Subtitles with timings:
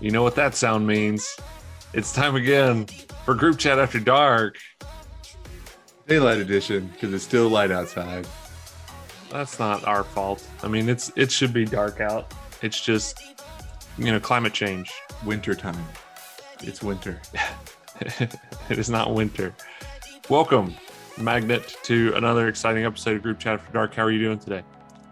[0.00, 1.36] You know what that sound means?
[1.94, 2.86] It's time again
[3.24, 4.58] for Group Chat After Dark.
[6.06, 8.26] Daylight edition because it's still light outside.
[9.30, 10.46] That's not our fault.
[10.62, 12.32] I mean, it's it should be dark out.
[12.62, 13.22] It's just
[13.98, 14.90] you know climate change.
[15.24, 15.84] Winter time.
[16.62, 17.20] It's winter.
[18.00, 18.38] it
[18.70, 19.54] is not winter.
[20.30, 20.74] Welcome,
[21.18, 23.94] Magnet, to another exciting episode of Group Chat for Dark.
[23.94, 24.62] How are you doing today?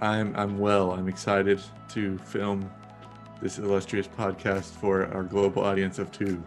[0.01, 0.93] I'm I'm well.
[0.93, 2.71] I'm excited to film
[3.43, 6.43] this illustrious podcast for our global audience of two.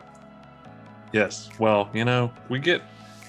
[1.14, 1.50] Yes.
[1.60, 2.82] Well, you know, we get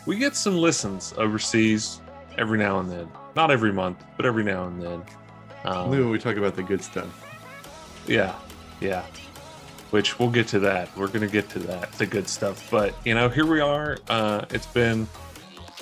[0.07, 2.01] we get some listens overseas
[2.38, 3.09] every now and then.
[3.37, 5.02] Not every month, but every now and then.
[5.65, 7.27] Um, Only when we talk about the good stuff.
[8.07, 8.34] Yeah,
[8.80, 9.05] yeah.
[9.91, 10.96] Which we'll get to that.
[10.96, 12.71] We're gonna get to that, the good stuff.
[12.71, 13.99] But you know, here we are.
[14.09, 15.07] Uh, it's been,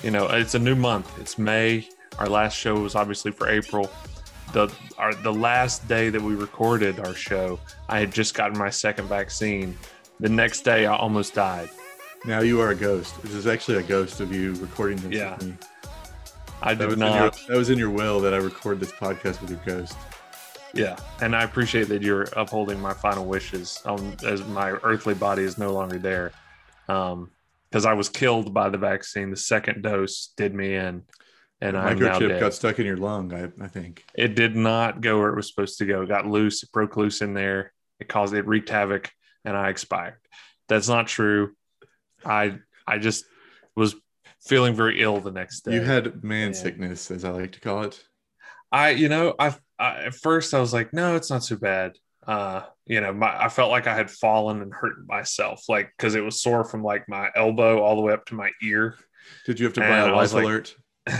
[0.03, 1.19] you know, it's a new month.
[1.19, 1.87] It's May.
[2.17, 3.89] Our last show was obviously for April
[4.53, 8.69] the our the last day that we recorded our show, I had just gotten my
[8.69, 9.77] second vaccine.
[10.19, 11.69] The next day, I almost died.
[12.25, 13.21] Now you are a ghost.
[13.21, 15.17] This is actually a ghost of you recording this.
[15.17, 15.37] Yeah,
[16.61, 17.39] I that did not.
[17.39, 19.97] Your, that was in your will that I record this podcast with your ghost.
[20.73, 25.43] Yeah, and I appreciate that you're upholding my final wishes um, as my earthly body
[25.43, 26.31] is no longer there.
[26.87, 27.31] Um,
[27.69, 29.29] because I was killed by the vaccine.
[29.29, 31.03] The second dose did me in
[31.61, 33.33] and microchip got stuck in your lung.
[33.33, 36.01] I, I think it did not go where it was supposed to go.
[36.01, 36.63] It got loose.
[36.63, 37.73] It broke loose in there.
[37.99, 39.11] It caused it wreaked havoc,
[39.43, 40.19] and I expired.
[40.67, 41.53] That's not true.
[42.25, 43.25] I I just
[43.75, 43.95] was
[44.41, 45.73] feeling very ill the next day.
[45.73, 48.03] You had man sickness, as I like to call it.
[48.71, 51.93] I you know I, I at first I was like, no, it's not so bad.
[52.27, 56.15] Uh, you know, my, I felt like I had fallen and hurt myself, like because
[56.15, 58.95] it was sore from like my elbow all the way up to my ear.
[59.45, 60.75] Did you have to buy and a life alert?
[61.07, 61.17] Like,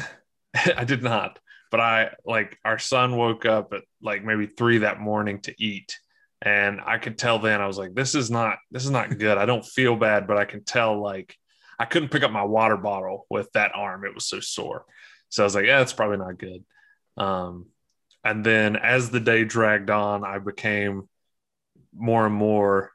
[0.78, 1.40] I did not.
[1.72, 5.98] But I like our son woke up at like maybe three that morning to eat.
[6.42, 9.38] And I could tell then I was like, this is not this is not good.
[9.38, 11.36] I don't feel bad, but I can tell like
[11.80, 14.06] I couldn't pick up my water bottle with that arm.
[14.06, 14.86] It was so sore.
[15.30, 16.66] So I was like, yeah, it's probably not good.
[17.18, 17.68] Um,
[18.24, 21.08] and then as the day dragged on, I became
[21.96, 22.92] more and more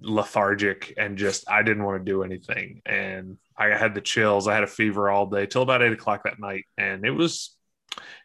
[0.00, 2.82] lethargic and just I didn't want to do anything.
[2.86, 4.48] And I had the chills.
[4.48, 7.56] I had a fever all day till about eight o'clock that night, and it was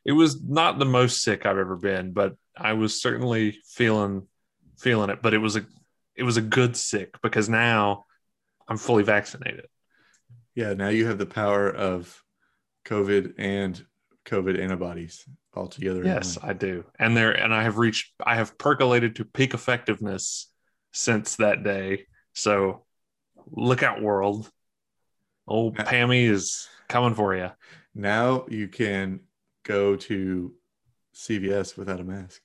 [0.06, 4.28] it was not the most sick I've ever been, but I was certainly feeling
[4.78, 5.22] feeling it.
[5.22, 5.66] But it was a
[6.16, 8.06] it was a good sick because now
[8.68, 9.68] I'm fully vaccinated.
[10.57, 12.23] Yeah, now you have the power of
[12.84, 13.85] COVID and
[14.25, 15.23] COVID antibodies
[15.53, 16.03] all together.
[16.03, 16.84] Yes, I do.
[16.97, 20.51] And there and I have reached I have percolated to peak effectiveness
[20.94, 22.07] since that day.
[22.34, 22.85] So
[23.51, 24.50] look out world.
[25.47, 27.51] Old Pammy is coming for you.
[27.94, 29.19] Now you can
[29.63, 30.56] go to
[31.13, 32.41] CVS without a mask.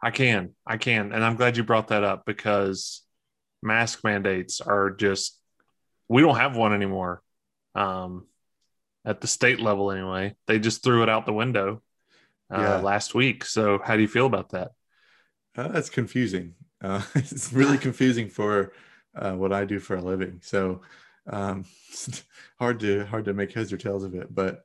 [0.00, 0.50] I can.
[0.64, 1.12] I can.
[1.12, 3.02] And I'm glad you brought that up because
[3.60, 5.40] mask mandates are just,
[6.08, 7.22] we don't have one anymore.
[7.74, 8.26] Um,
[9.04, 10.34] at the state level, anyway.
[10.46, 11.82] They just threw it out the window
[12.50, 12.76] uh, yeah.
[12.76, 13.44] last week.
[13.44, 14.72] So, how do you feel about that?
[15.56, 16.54] Uh, that's confusing.
[16.82, 18.72] Uh, it's really confusing for
[19.14, 20.40] uh, what I do for a living.
[20.42, 20.80] So,
[21.26, 21.64] um,
[22.58, 24.64] hard to hard to make heads or tails of it, but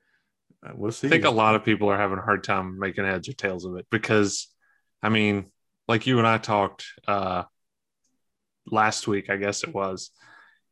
[0.66, 1.08] uh, we'll see.
[1.08, 3.66] I think a lot of people are having a hard time making heads or tails
[3.66, 4.48] of it because,
[5.02, 5.46] I mean,
[5.88, 7.44] like you and I talked uh,
[8.66, 10.12] last week, I guess it was.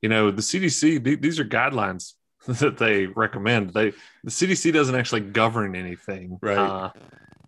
[0.02, 2.14] You know, the CDC; th- these are guidelines
[2.48, 3.72] that they recommend.
[3.72, 3.92] They
[4.24, 6.40] the CDC doesn't actually govern anything.
[6.42, 6.58] Right.
[6.58, 6.92] Uh,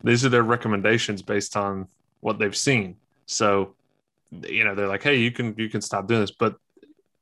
[0.03, 1.87] these are their recommendations based on
[2.21, 2.95] what they've seen.
[3.25, 3.75] So,
[4.47, 6.55] you know, they're like, "Hey, you can you can stop doing this," but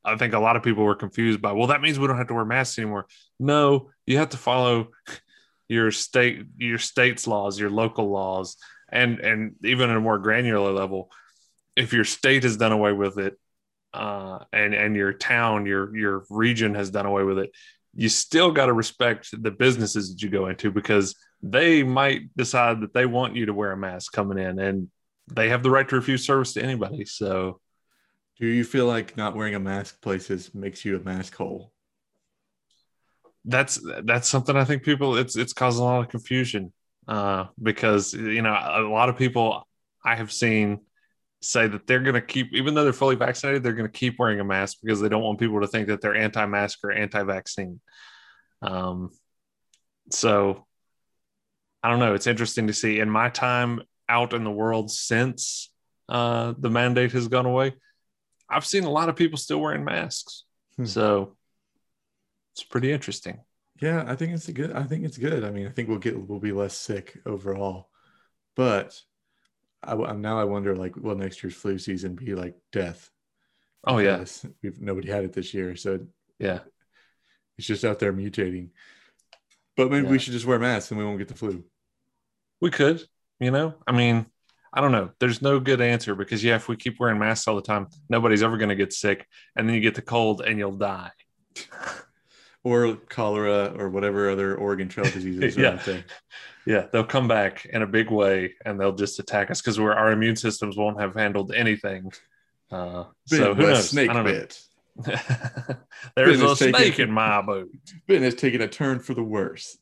[0.04, 2.28] I think a lot of people were confused by, well, that means we don't have
[2.28, 3.06] to wear masks anymore.
[3.38, 4.88] No, you have to follow
[5.68, 8.56] your state, your state's laws, your local laws,
[8.88, 11.10] and and even at a more granular level,
[11.76, 13.38] if your state has done away with it,
[13.94, 17.50] uh, and and your town, your your region has done away with it,
[17.94, 22.80] you still got to respect the businesses that you go into because they might decide
[22.80, 24.88] that they want you to wear a mask coming in, and
[25.32, 27.04] they have the right to refuse service to anybody.
[27.04, 27.60] So
[28.38, 31.72] do you feel like not wearing a mask places makes you a mask hole?
[33.44, 36.72] That's that's something I think people it's it's causing a lot of confusion
[37.06, 39.66] uh, because you know a lot of people
[40.04, 40.80] I have seen
[41.40, 44.18] say that they're going to keep even though they're fully vaccinated they're going to keep
[44.18, 47.80] wearing a mask because they don't want people to think that they're anti-mask or anti-vaccine.
[48.60, 49.10] Um,
[50.10, 50.66] so
[51.82, 52.14] I don't know.
[52.14, 53.00] It's interesting to see.
[53.00, 55.70] In my time out in the world since
[56.08, 57.74] uh, the mandate has gone away,
[58.50, 60.44] I've seen a lot of people still wearing masks.
[60.76, 60.86] Hmm.
[60.86, 61.36] So
[62.54, 63.40] it's pretty interesting.
[63.80, 64.72] Yeah, I think it's a good.
[64.72, 65.44] I think it's good.
[65.44, 67.88] I mean, I think we'll get we'll be less sick overall,
[68.56, 69.00] but
[69.82, 73.10] I now I wonder like, will next year's flu season be like death?
[73.84, 74.24] Oh yeah,
[74.62, 76.00] we've nobody had it this year, so
[76.38, 76.60] yeah.
[77.56, 78.70] it's just out there mutating.
[79.76, 80.10] But maybe Yeah.
[80.10, 81.64] we should just wear masks and we won't get the flu.
[82.60, 83.02] We could,
[83.38, 83.74] you know.
[83.86, 84.26] I mean,
[84.72, 85.10] I don't know.
[85.20, 88.42] There's no good answer because yeah, if we keep wearing masks all the time, nobody's
[88.42, 91.10] ever going to get sick, and then you get the cold and you'll die.
[92.68, 95.68] Or cholera or whatever other Oregon Trail diseases Yeah.
[95.70, 96.04] out there.
[96.66, 100.12] Yeah, they'll come back in a big way and they'll just attack us because our
[100.12, 102.12] immune systems won't have handled anything.
[102.70, 103.88] Uh, so who knows?
[103.88, 104.30] snake don't know.
[104.30, 104.60] bit.
[105.06, 106.74] There's a Goodness taken.
[106.74, 107.70] snake in my boat.
[108.06, 109.78] Ben has taken a turn for the worse.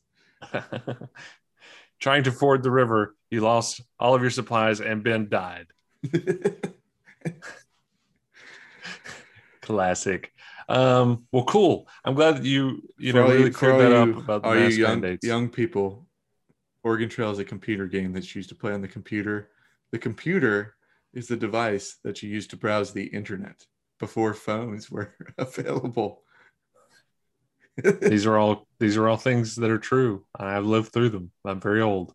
[1.99, 5.65] Trying to ford the river, you lost all of your supplies and Ben died.
[9.61, 10.31] Classic.
[10.69, 11.87] Um, well, cool.
[12.03, 14.47] I'm glad that you you For know really for cleared that you- up about the
[14.49, 15.25] all you young, mandates.
[15.25, 16.05] young people.
[16.83, 19.49] Oregon Trail is a computer game that you used to play on the computer.
[19.91, 20.75] The computer
[21.13, 23.65] is the device that you used to browse the internet
[23.99, 26.23] before phones were available.
[28.01, 30.25] these are all these are all things that are true.
[30.35, 31.31] I've lived through them.
[31.45, 32.13] I'm very old.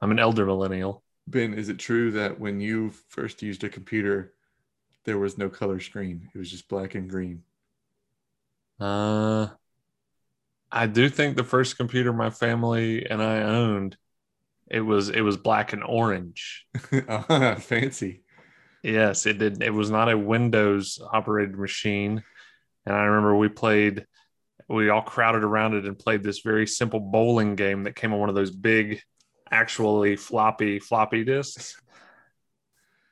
[0.00, 1.02] I'm an elder millennial.
[1.26, 4.34] ben, is it true that when you first used a computer,
[5.04, 6.28] there was no color screen?
[6.34, 7.42] It was just black and green.
[8.80, 9.48] Uh,
[10.72, 13.96] I do think the first computer my family and I owned,
[14.70, 16.66] it was it was black and orange.
[17.08, 18.22] Ah, fancy.
[18.82, 19.62] Yes, it did.
[19.62, 22.22] It was not a Windows operated machine,
[22.86, 24.06] and I remember we played.
[24.68, 28.20] We all crowded around it and played this very simple bowling game that came on
[28.20, 29.00] one of those big,
[29.50, 31.80] actually floppy floppy disks,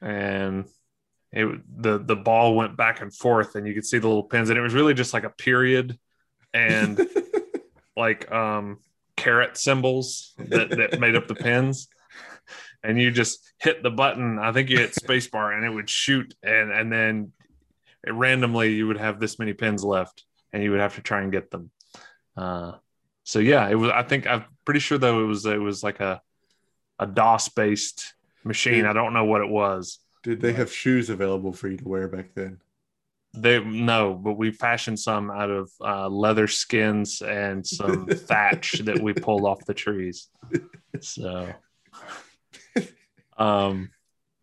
[0.00, 0.66] and
[1.32, 4.50] it the the ball went back and forth, and you could see the little pins,
[4.50, 5.98] and it was really just like a period,
[6.54, 7.00] and
[7.96, 8.78] like um
[9.16, 11.88] caret symbols that, that made up the pins.
[12.84, 16.34] And you just hit the button i think you hit spacebar and it would shoot
[16.42, 17.32] and and then
[18.06, 21.20] it, randomly you would have this many pins left and you would have to try
[21.20, 21.70] and get them.
[22.36, 22.72] Uh
[23.24, 26.00] so yeah it was i think i'm pretty sure though it was it was like
[26.00, 26.22] a
[26.98, 28.14] a dos based
[28.44, 29.98] machine i don't know what it was
[30.28, 32.58] Did they have shoes available for you to wear back then?
[33.32, 39.00] They no, but we fashioned some out of uh, leather skins and some thatch that
[39.00, 40.28] we pulled off the trees.
[41.00, 41.50] So,
[43.38, 43.88] um,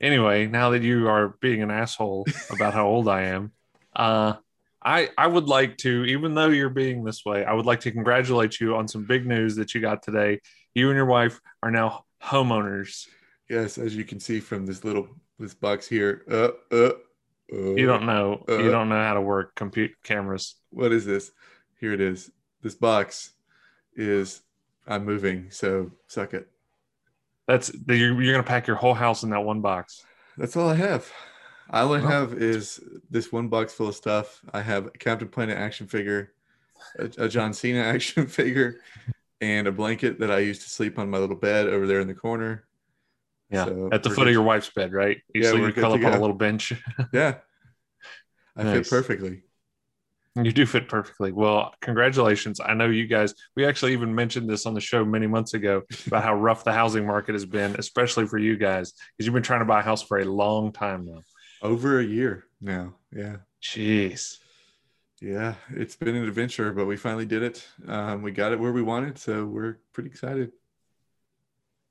[0.01, 3.51] anyway, now that you are being an asshole about how old I am,
[3.95, 4.33] uh,
[4.83, 7.91] I I would like to, even though you're being this way, I would like to
[7.91, 10.39] congratulate you on some big news that you got today.
[10.73, 13.05] You and your wife are now homeowners.
[13.47, 15.09] Yes, as you can see from this little
[15.39, 16.23] this box here.
[16.29, 16.91] Uh, uh,
[17.53, 18.71] uh, You don't know you Uh.
[18.71, 20.55] don't know how to work compute cameras.
[20.71, 21.31] What is this?
[21.79, 22.31] Here it is.
[22.61, 23.31] This box
[23.95, 24.41] is
[24.87, 26.47] I'm moving, so suck it.
[27.47, 30.05] That's you're, you're gonna pack your whole house in that one box.
[30.37, 31.11] That's all I have.
[31.71, 32.07] All I Well.
[32.07, 32.79] have is
[33.09, 34.41] this one box full of stuff.
[34.53, 36.33] I have a Captain Planet action figure,
[36.99, 38.81] a, a John Cena action figure,
[39.41, 42.07] and a blanket that I used to sleep on my little bed over there in
[42.07, 42.64] the corner.
[43.55, 45.17] Yeah, So at the we're foot of your wife's bed, right?
[45.33, 46.73] You Yeah, sleep, we're you good curl to up on a little bench.
[47.13, 47.35] Yeah.
[48.57, 48.87] I Nice.
[48.87, 49.41] fit perfectly.
[50.35, 51.31] you do fit perfectly.
[51.31, 52.59] Well, congratulations.
[52.59, 53.33] I know you guys.
[53.55, 56.71] We actually even mentioned this on the show many months ago about how rough the
[56.73, 59.83] housing market has been, especially for you guys, because you've been trying to buy a
[59.83, 61.21] house for a long time now.
[61.61, 62.95] Over a year now.
[63.15, 63.37] Yeah.
[63.61, 64.37] Jeez.
[65.21, 65.55] Yeah.
[65.71, 67.65] It's been an adventure, but we finally did it.
[67.87, 69.17] Um, we got it where we wanted.
[69.17, 70.51] So we're pretty excited.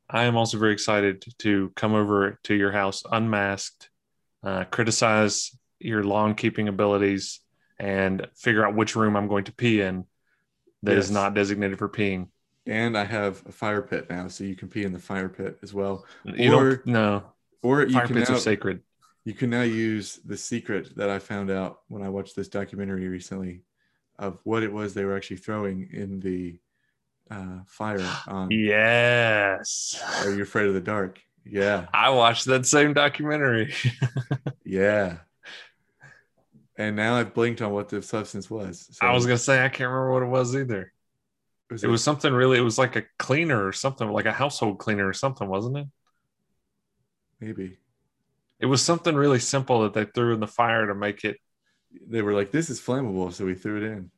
[0.08, 3.90] I am also very excited to come over to your house unmasked,
[4.42, 7.40] uh, criticize your lawn keeping abilities,
[7.78, 10.04] and figure out which room I'm going to pee in
[10.82, 11.14] that is Yes.
[11.14, 12.28] not designated for peeing.
[12.66, 15.58] And I have a fire pit now, so you can pee in the fire pit
[15.62, 16.06] as well.
[16.24, 17.32] You Or- don't no
[17.62, 18.82] Or you fire can pits now, are sacred.
[19.24, 23.08] you can now use the secret that I found out when I watched this documentary
[23.08, 23.62] recently
[24.18, 26.58] of what it was they were actually throwing in the
[27.30, 30.02] uh, fire on Yes.
[30.24, 31.20] Are You Afraid of the Dark?
[31.44, 31.86] Yeah.
[31.92, 33.74] I watched that same documentary.
[34.64, 35.18] Yeah.
[36.76, 38.88] And now I've blinked on what the substance was.
[38.90, 40.92] So I was gonna say I can't remember what it was either.
[41.70, 42.58] was It was something really.
[42.58, 45.86] It was like a cleaner or something, like a household cleaner or something, wasn't it?
[47.40, 47.76] maybe
[48.58, 51.36] It was something really simple that they threw in the fire to make it.
[52.08, 54.10] they were like, "This is flammable," so we threw it in.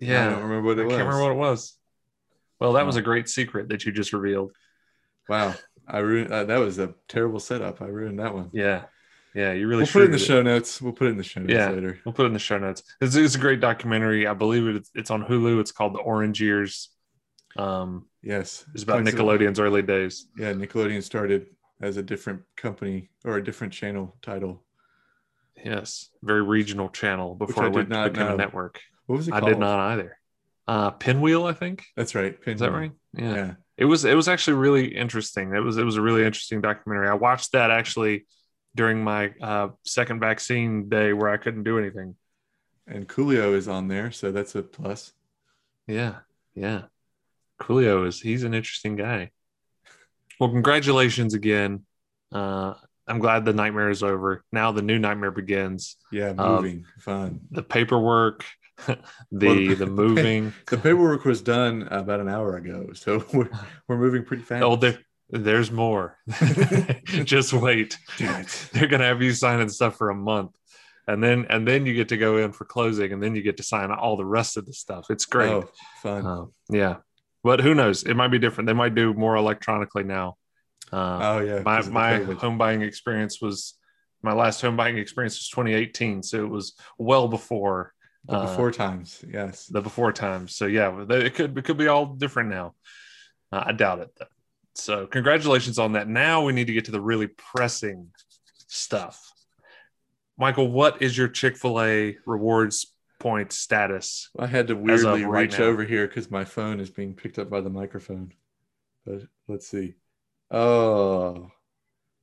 [0.00, 1.78] Yeah, I don't remember what I it can't remember what it was.
[2.60, 4.52] Well, that was a great secret that you just revealed.
[5.28, 5.54] Wow.
[5.88, 7.80] I ruined uh, that was a terrible setup.
[7.80, 8.50] I ruined that one.
[8.52, 8.84] Yeah,
[9.34, 9.82] yeah, you really.
[9.84, 10.82] We'll put it in the screwed show notes.
[10.82, 11.70] We'll put it in the show notes Yeah.
[11.70, 12.00] later.
[12.04, 12.82] We'll put it in the show notes.
[13.00, 14.26] It's, it's a great documentary.
[14.26, 15.60] I believe it's it's on Hulu.
[15.60, 16.88] It's called The Orange Years.
[17.56, 20.26] Um, Yes, it's about Talks Nickelodeon's early days.
[20.36, 21.46] Yeah, Nickelodeon started
[21.80, 24.64] as a different company or a different channel title.
[25.64, 28.80] Yes, very regional channel before I it went to become a network.
[29.06, 30.18] What was it I did not either.
[30.68, 31.84] Uh, Pinwheel, I think.
[31.96, 32.36] That's right.
[32.46, 32.92] Is that right?
[33.12, 33.34] Yeah.
[33.34, 33.54] Yeah.
[33.76, 34.04] It was.
[34.04, 35.54] It was actually really interesting.
[35.54, 35.76] It was.
[35.76, 37.08] It was a really interesting documentary.
[37.08, 38.26] I watched that actually
[38.74, 42.16] during my uh, second vaccine day where I couldn't do anything.
[42.86, 45.12] And Coolio is on there, so that's a plus.
[45.86, 46.16] Yeah,
[46.54, 46.82] yeah.
[47.60, 49.30] Coolio is he's an interesting guy.
[50.40, 51.84] Well, congratulations again.
[52.32, 52.74] Uh,
[53.06, 54.44] I'm glad the nightmare is over.
[54.52, 55.96] Now the new nightmare begins.
[56.12, 57.40] Yeah, Um, moving, fun.
[57.50, 58.44] The paperwork,
[59.32, 60.52] the the moving.
[60.66, 63.48] The paperwork was done about an hour ago, so we're
[63.88, 64.62] we're moving pretty fast.
[64.62, 64.98] Oh, there,
[65.30, 66.18] there's more.
[67.24, 67.98] Just wait.
[68.18, 70.56] They're gonna have you signing stuff for a month,
[71.06, 73.56] and then and then you get to go in for closing, and then you get
[73.58, 75.06] to sign all the rest of the stuff.
[75.10, 75.50] It's great.
[75.50, 75.70] Oh,
[76.02, 76.26] fun.
[76.26, 76.96] Uh, yeah,
[77.42, 78.02] but who knows?
[78.02, 78.66] It might be different.
[78.66, 80.36] They might do more electronically now.
[80.92, 81.62] Uh, oh yeah.
[81.64, 83.74] my 'cause of the my home buying experience was
[84.22, 87.92] my last home buying experience was 2018, so it was well before
[88.28, 89.24] The uh, before times.
[89.28, 89.66] Yes.
[89.66, 90.54] the before times.
[90.56, 92.74] So yeah, it could it could be all different now.
[93.52, 94.26] Uh, I doubt it though.
[94.74, 96.08] So congratulations on that.
[96.08, 98.08] Now we need to get to the really pressing
[98.66, 99.32] stuff.
[100.38, 104.28] Michael, what is your Chick Fil A rewards point status?
[104.38, 105.66] I had to weirdly right reach now.
[105.66, 108.32] over here because my phone is being picked up by the microphone.
[109.06, 109.94] But let's see.
[110.50, 111.50] Oh,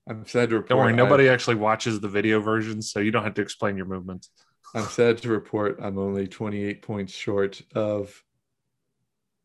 [0.08, 0.70] I'm sad to report.
[0.70, 3.78] Don't worry, I- nobody actually watches the video version, so you don't have to explain
[3.78, 4.30] your movements.
[4.74, 8.24] I'm sad to report I'm only 28 points short of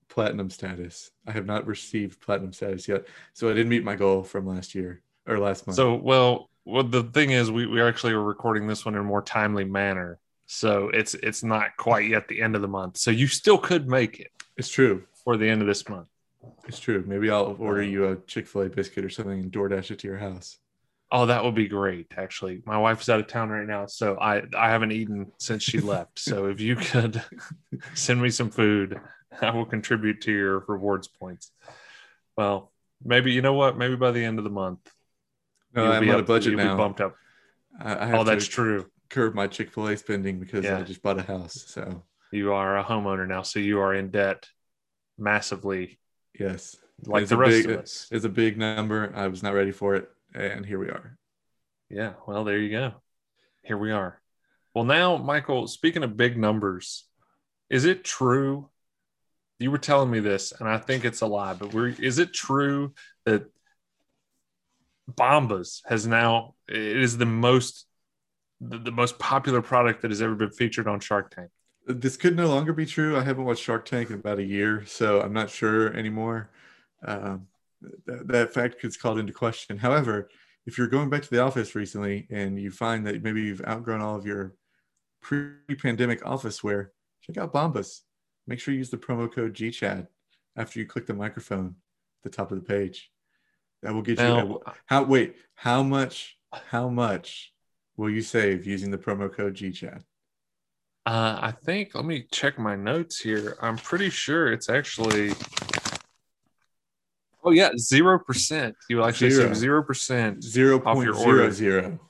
[0.08, 1.10] platinum status.
[1.26, 4.74] I have not received platinum status yet, so I didn't meet my goal from last
[4.74, 5.76] year or last month.
[5.76, 9.04] So, well, well, the thing is, we, we actually are recording this one in a
[9.04, 10.18] more timely manner.
[10.46, 12.96] So it's it's not quite yet the end of the month.
[12.96, 15.04] So you still could make it it's true.
[15.22, 16.08] for the end of this month.
[16.66, 17.04] It's true.
[17.06, 19.98] Maybe I'll order um, you a Chick Fil A biscuit or something and DoorDash it
[20.00, 20.58] to your house.
[21.10, 22.12] Oh, that would be great.
[22.16, 25.80] Actually, my wife's out of town right now, so I I haven't eaten since she
[25.80, 26.18] left.
[26.18, 27.22] So if you could
[27.94, 29.00] send me some food,
[29.40, 31.50] I will contribute to your rewards points.
[32.36, 32.72] Well,
[33.02, 33.78] maybe you know what?
[33.78, 34.80] Maybe by the end of the month,
[35.76, 36.76] oh, No, I'm be on a budget now.
[36.76, 37.14] bumped up.
[37.80, 38.86] I, Oh, that's to true.
[39.08, 40.78] curb my Chick Fil A spending because Yeah.
[40.78, 41.64] I just bought a house.
[41.68, 44.48] So You are a homeowner now, so you are in debt
[45.16, 45.98] massively,
[46.38, 48.08] yes, like It's the rest big- of us.
[48.10, 49.12] it's a big number.
[49.14, 51.18] I was not ready for it, and here we are.
[51.90, 52.94] Yeah, well, there you go.
[53.62, 54.20] Here we are.
[54.74, 57.04] Well, now, Michael, speaking of big numbers,
[57.70, 58.68] is it true?
[59.58, 62.32] You were telling me this, and I think it's a lie, but we're, is it
[62.32, 62.94] true
[63.24, 63.50] that
[65.10, 67.86] Bombas has now it is the most
[68.60, 71.50] the, the most popular product that has ever been featured on Shark Tank?
[71.86, 73.16] This could no longer be true.
[73.16, 76.50] I haven't watched Shark Tank in about a year, so I'm not sure anymore.
[77.02, 77.46] Um,
[77.82, 79.78] th- that fact gets called into question.
[79.78, 80.28] However,
[80.66, 84.00] if you're going back to the office recently and you find that maybe you've outgrown
[84.00, 84.54] all of your
[85.22, 86.92] pre-pandemic office wear,
[87.22, 88.00] check out Bombas.
[88.46, 90.06] Make sure you use the promo code GCHAD
[90.56, 93.10] after you click the microphone at the top of the page.
[93.82, 94.24] That will get you.
[94.24, 95.36] Now, How wait?
[95.54, 96.36] How much?
[96.52, 97.52] How much
[97.96, 100.02] will you save using the promo code GCHAD?
[101.06, 103.56] uh, I think let me check my notes here.
[103.62, 105.32] I'm pretty sure it's actually.
[107.44, 108.76] Oh yeah, zero percent.
[108.88, 109.46] You will actually Zero.
[109.48, 111.50] save zero percent Zero Off your point order.
[111.50, 112.00] zero zero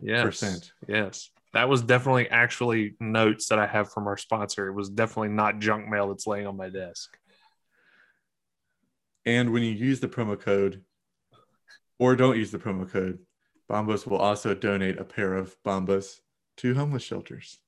[0.00, 0.24] yes.
[0.24, 0.72] percent.
[0.88, 1.30] Yes.
[1.52, 4.68] That was definitely actually notes that I have from our sponsor.
[4.68, 7.16] It was definitely not junk mail that's laying on my desk.
[9.24, 10.82] And when you use the promo code,
[11.98, 13.20] or don't use the promo code,
[13.70, 16.20] Bombas will also donate a pair of Bombas
[16.58, 17.58] to homeless shelters.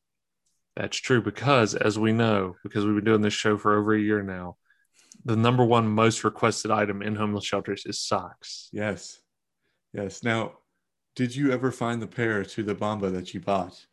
[0.77, 4.01] That's true because, as we know, because we've been doing this show for over a
[4.01, 4.57] year now,
[5.25, 8.69] the number one most requested item in homeless shelters is socks.
[8.73, 9.21] Yes,
[9.93, 10.23] yes.
[10.23, 10.53] Now,
[11.17, 13.87] did you ever find the pair to the Bomba that you bought?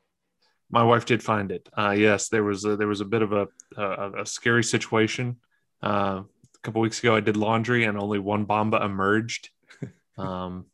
[0.70, 1.68] My wife did find it.
[1.78, 5.38] Uh, yes, there was a, there was a bit of a a, a scary situation.
[5.82, 9.50] Uh, a couple weeks ago, I did laundry and only one bomba emerged.
[10.18, 10.68] Um,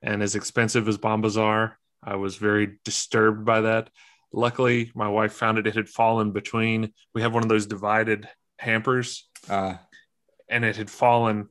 [0.00, 3.90] and as expensive as bombas are, I was very disturbed by that.
[4.32, 5.66] Luckily, my wife found it.
[5.66, 6.92] It had fallen between.
[7.14, 8.28] We have one of those divided
[8.58, 9.80] hampers, Ah,
[10.48, 11.48] and it had fallen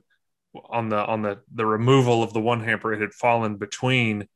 [0.70, 2.94] on the on the the removal of the one hamper.
[2.94, 4.28] It had fallen between,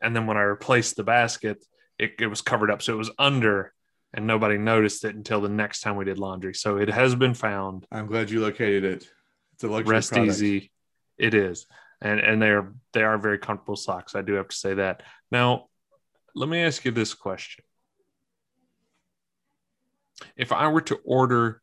[0.00, 1.64] and then when I replaced the basket,
[1.98, 3.72] it, it was covered up, so it was under,
[4.12, 6.54] and nobody noticed it until the next time we did laundry.
[6.54, 7.86] So it has been found.
[7.92, 9.08] I'm glad you located it.
[9.54, 10.30] It's a luxury rest product.
[10.30, 10.72] easy.
[11.18, 11.66] It is,
[12.00, 14.14] and and they are they are very comfortable socks.
[14.14, 15.02] I do have to say that.
[15.30, 15.68] Now,
[16.34, 17.64] let me ask you this question:
[20.36, 21.61] If I were to order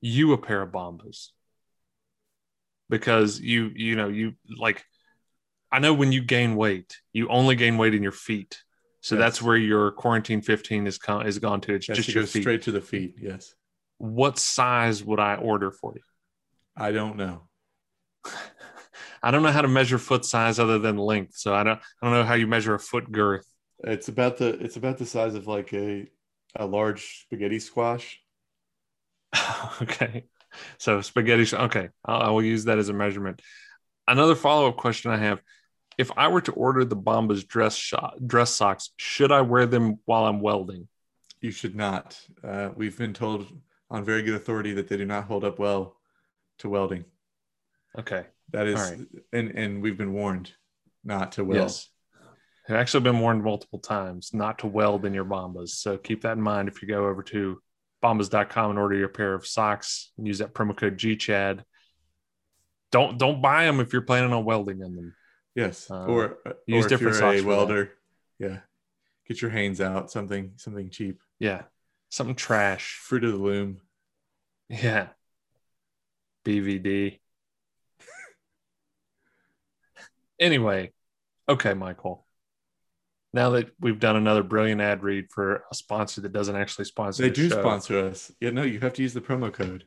[0.00, 1.28] you a pair of Bombas,
[2.88, 4.84] because you you know you like,
[5.70, 8.62] I know when you gain weight, you only gain weight in your feet.
[9.02, 9.20] So Yes.
[9.20, 11.74] that's where your quarantine 15 is, con- is gone to.
[11.74, 12.42] It's Yes, just your goes feet.
[12.42, 13.14] straight to the feet.
[13.18, 13.54] Yes.
[13.96, 16.02] What size would I order for you?
[16.76, 17.48] I don't know.
[19.22, 21.36] I don't know how to measure foot size other than length.
[21.36, 23.46] So I don't I don't know how you measure a foot girth.
[23.84, 26.06] It's about the it's about the size of like a
[26.56, 28.19] a large spaghetti squash.
[29.82, 30.24] okay.
[30.78, 31.54] So spaghetti.
[31.54, 31.88] Okay.
[32.04, 33.40] I'll, I will use that as a measurement.
[34.08, 35.40] Another follow up question I have
[35.98, 39.98] if I were to order the Bombas dress shot, dress socks, should I wear them
[40.06, 40.88] while I'm welding?
[41.42, 42.18] You should not.
[42.42, 43.46] Uh, we've been told
[43.90, 45.96] on very good authority that they do not hold up well
[46.60, 47.04] to welding.
[47.98, 48.24] Okay.
[48.52, 48.98] That is, right.
[49.32, 50.52] and and we've been warned
[51.04, 51.60] not to weld.
[51.60, 51.88] Yes.
[52.68, 55.70] I've actually been warned multiple times not to weld in your Bombas.
[55.70, 57.60] So keep that in mind if you go over to
[58.02, 61.62] bombas.com and order your pair of socks and use that promo code GCHAD.
[62.92, 65.14] Don't don't buy them if you're planning on welding in them.
[65.54, 67.92] Yes, Uh, or use or different you're socks welder,
[68.38, 68.60] yeah,
[69.28, 70.10] get your hands out.
[70.10, 71.20] Something something cheap.
[71.38, 71.62] Yeah.
[72.08, 72.98] Something trash.
[73.02, 73.80] Fruit of the loom.
[74.68, 75.08] Yeah.
[76.44, 77.20] BVD.
[80.40, 80.92] anyway,
[81.48, 82.26] okay, Michael.
[83.32, 87.22] Now that we've done another brilliant ad read for a sponsor that doesn't actually sponsor
[87.22, 88.32] They do show, sponsor us.
[88.40, 89.84] Yeah, no, you have to use the promo code.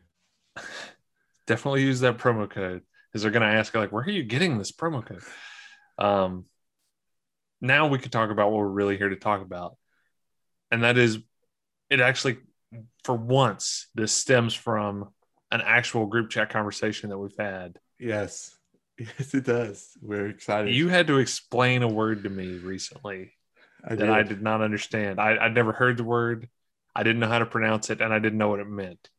[1.48, 2.82] definitely use that promo code
[3.12, 5.24] because they're going to ask like, where are you getting this promo code?
[5.98, 6.46] Um,
[7.62, 9.78] now we could talk about what we're really here to talk about,
[10.72, 11.20] and that is,
[11.90, 12.38] it actually,
[13.04, 15.10] for once, this stems from
[15.52, 17.78] an actual group chat conversation that we've had.
[18.00, 18.56] Yes,
[18.98, 19.90] yes, it does.
[20.02, 20.74] We're excited.
[20.74, 23.34] You had to explain a word to me recently
[23.84, 25.20] I that I did not understand.
[25.20, 26.50] I, I'd never heard the word,
[26.96, 29.10] I didn't know how to pronounce it, and I didn't know what it meant.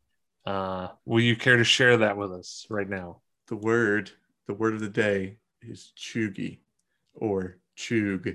[0.46, 3.20] Uh, will you care to share that with us right now?
[3.48, 4.10] The word,
[4.46, 6.58] the word of the day is chugi,
[7.14, 8.28] or chug.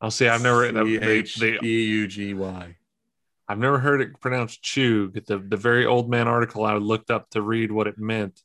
[0.00, 0.28] I'll see.
[0.28, 2.76] I've never C they, H they, E U G Y.
[3.48, 5.14] I've never heard it pronounced chug.
[5.26, 8.42] The the very old man article I looked up to read what it meant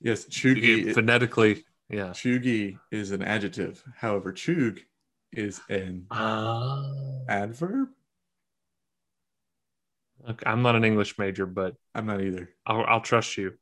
[0.00, 0.88] Yes, chugi.
[0.88, 1.64] It- phonetically.
[1.88, 2.10] Yeah.
[2.10, 3.82] Chugi is an adjective.
[3.96, 4.78] However, chug
[5.32, 6.82] is an Ah.
[7.28, 7.88] adverb.
[10.28, 10.44] okay.
[10.46, 12.50] I'm not an English major, but I'm not either.
[12.66, 13.54] I'll, I'll trust you.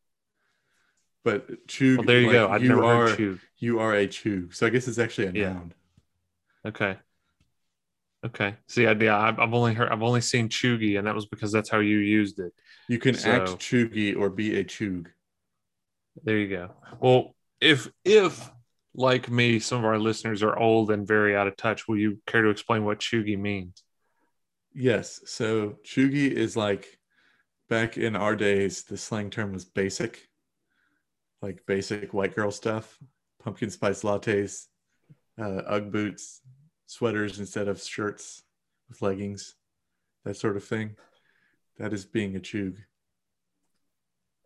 [1.24, 1.98] But chug.
[1.98, 2.48] Well, there you like, go.
[2.48, 3.38] I've you never are, heard chug.
[3.58, 4.54] You are a chug.
[4.54, 5.52] So I guess it's actually a Yeah.
[5.52, 5.74] noun.
[6.64, 6.96] Okay.
[8.24, 8.56] Okay.
[8.66, 11.52] See, I, yeah, I've I've only heard, I've only seen chuggy, and that was because
[11.52, 12.52] that's how you used it.
[12.88, 15.10] You can So- act chuggy or be a chug.
[16.24, 16.70] There you go.
[16.98, 18.50] Well, if if
[18.94, 22.18] like me, some of our listeners are old and very out of touch, will you
[22.26, 23.82] care to explain what chuggy means?
[24.74, 25.20] Yes.
[25.26, 26.98] So chuggy is like
[27.68, 30.28] back in our days, the slang term was basic,
[31.42, 32.98] like basic white girl stuff,
[33.42, 34.66] pumpkin spice lattes,
[35.38, 36.40] uh, Ugg boots,
[36.86, 38.42] sweaters instead of shirts
[38.88, 39.54] with leggings,
[40.24, 40.96] that sort of thing.
[41.78, 42.74] That is being a chug.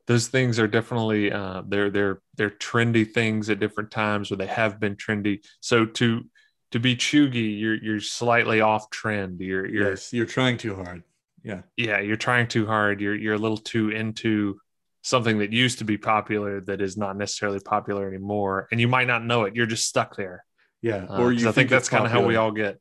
[0.06, 4.46] Those things are definitely uh, they're they're they're trendy things at different times, or they
[4.46, 5.44] have been trendy.
[5.60, 6.24] So to
[6.72, 9.40] to be chuggy, you're you're slightly off trend.
[9.40, 11.04] You're you're Yes, you're trying too hard.
[11.44, 11.62] Yeah.
[11.76, 13.00] yeah, you're trying too hard.
[13.00, 14.60] You're you're a little too into
[15.02, 19.06] something that used to be popular that is not necessarily popular anymore, and you might
[19.08, 19.56] not know it.
[19.56, 20.44] You're just stuck there.
[20.80, 21.06] Yeah.
[21.08, 22.80] Uh, or you I think, that's kind of how we all get.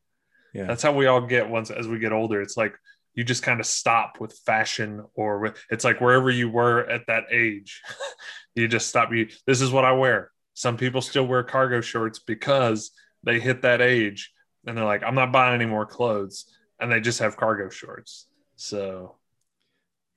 [0.53, 0.65] Yeah.
[0.65, 2.41] That's how we all get once as we get older.
[2.41, 2.75] It's like
[3.13, 7.07] you just kind of stop with fashion, or with, it's like wherever you were at
[7.07, 7.81] that age,
[8.55, 9.11] you just stop.
[9.11, 10.31] You this is what I wear.
[10.53, 12.91] Some people still wear cargo shorts because
[13.23, 14.31] they hit that age
[14.65, 16.45] and they're like, I'm not buying any more clothes,
[16.79, 18.27] and they just have cargo shorts.
[18.55, 19.15] So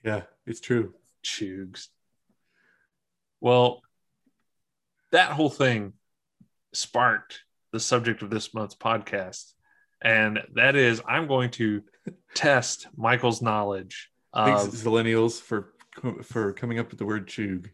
[0.04, 0.94] yeah, it's true.
[1.24, 1.88] chugs.
[3.40, 3.80] Well,
[5.12, 5.94] that whole thing
[6.72, 7.40] sparked
[7.72, 9.52] the subject of this month's podcast.
[10.02, 11.82] And that is, I'm going to
[12.34, 15.72] test Michael's knowledge of Thanks, millennials, for
[16.22, 17.68] for coming up with the word chug.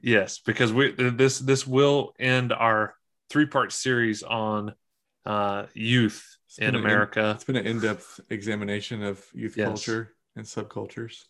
[0.00, 2.94] yes, because we this this will end our
[3.30, 4.74] three part series on
[5.26, 6.24] uh, youth
[6.58, 7.32] in America.
[7.34, 9.66] It's been an in-depth examination of youth Yes.
[9.66, 11.24] culture and subcultures.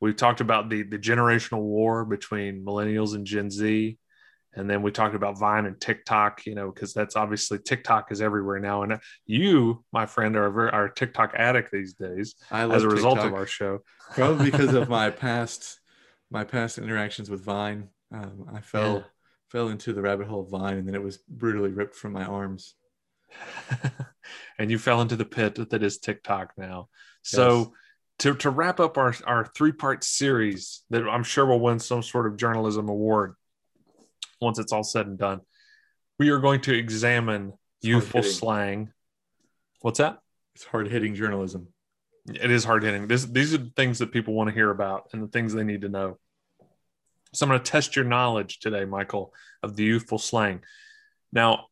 [0.00, 3.96] We've talked about the the generational war between millennials and Gen Z,
[4.54, 6.46] and then we talked about Vine and TikTok.
[6.46, 10.52] You know, because that's obviously TikTok is everywhere now, and you, my friend, are a,
[10.52, 13.80] very, are TikTok addict these days I love as a result of our show.
[14.14, 15.78] probably because of my past
[16.30, 17.88] my past interactions with Vine.
[18.12, 19.02] Um, I fell Yeah.
[19.50, 22.24] fell into the rabbit hole of Vine, and then it was brutally ripped from my
[22.24, 22.74] arms.
[24.58, 26.88] and you fell into the pit that is TikTok now.
[27.22, 27.68] So Yes.
[28.20, 32.02] to, to wrap up our, our three part series that I'm sure will win some
[32.02, 33.34] sort of journalism award
[34.40, 35.40] once it's all said and done,
[36.18, 38.92] we are going to examine youthful slang.
[39.80, 40.18] What's that?
[40.54, 41.68] It's hard hitting journalism.
[42.28, 43.08] It is hard hitting.
[43.08, 45.64] This, these are the things that people want to hear about and the things they
[45.64, 46.18] need to know.
[47.32, 50.62] So I'm going to test your knowledge today, Michael, of the youthful slang.
[51.32, 51.66] Now,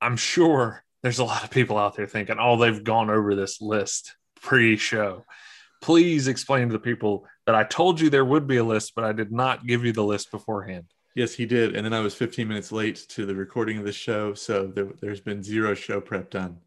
[0.00, 3.60] I'm sure there's a lot of people out there thinking, oh, they've gone over this
[3.60, 5.24] list pre show.
[5.80, 9.04] Please explain to the people that I told you there would be a list, but
[9.04, 10.86] I did not give you the list beforehand.
[11.16, 11.74] Yes, he did.
[11.74, 14.90] And then I was 15 minutes late to the recording of the show, so there,
[15.00, 16.58] there's been zero show prep done.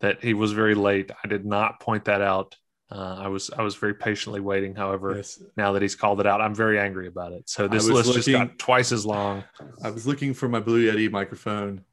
[0.00, 1.10] That he was very late.
[1.22, 2.56] I did not point that out.
[2.90, 4.74] Uh, I was I was very patiently waiting.
[4.74, 7.50] However, Yes, now that he's called it out, I'm very angry about it.
[7.50, 9.44] So this list just looking- got twice as long.
[9.84, 11.84] I was looking for my Blue Yeti microphone.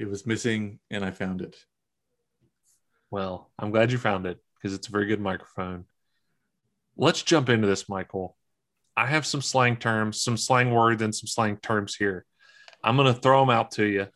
[0.00, 1.56] It was missing, and I found it.
[3.12, 5.84] Well, I'm glad you found it because it's a very good microphone.
[6.96, 8.36] Let's jump into this, Michael.
[8.96, 12.24] I have some slang terms, some slang words, and some slang terms here.
[12.82, 14.06] I'm going to throw them out to you,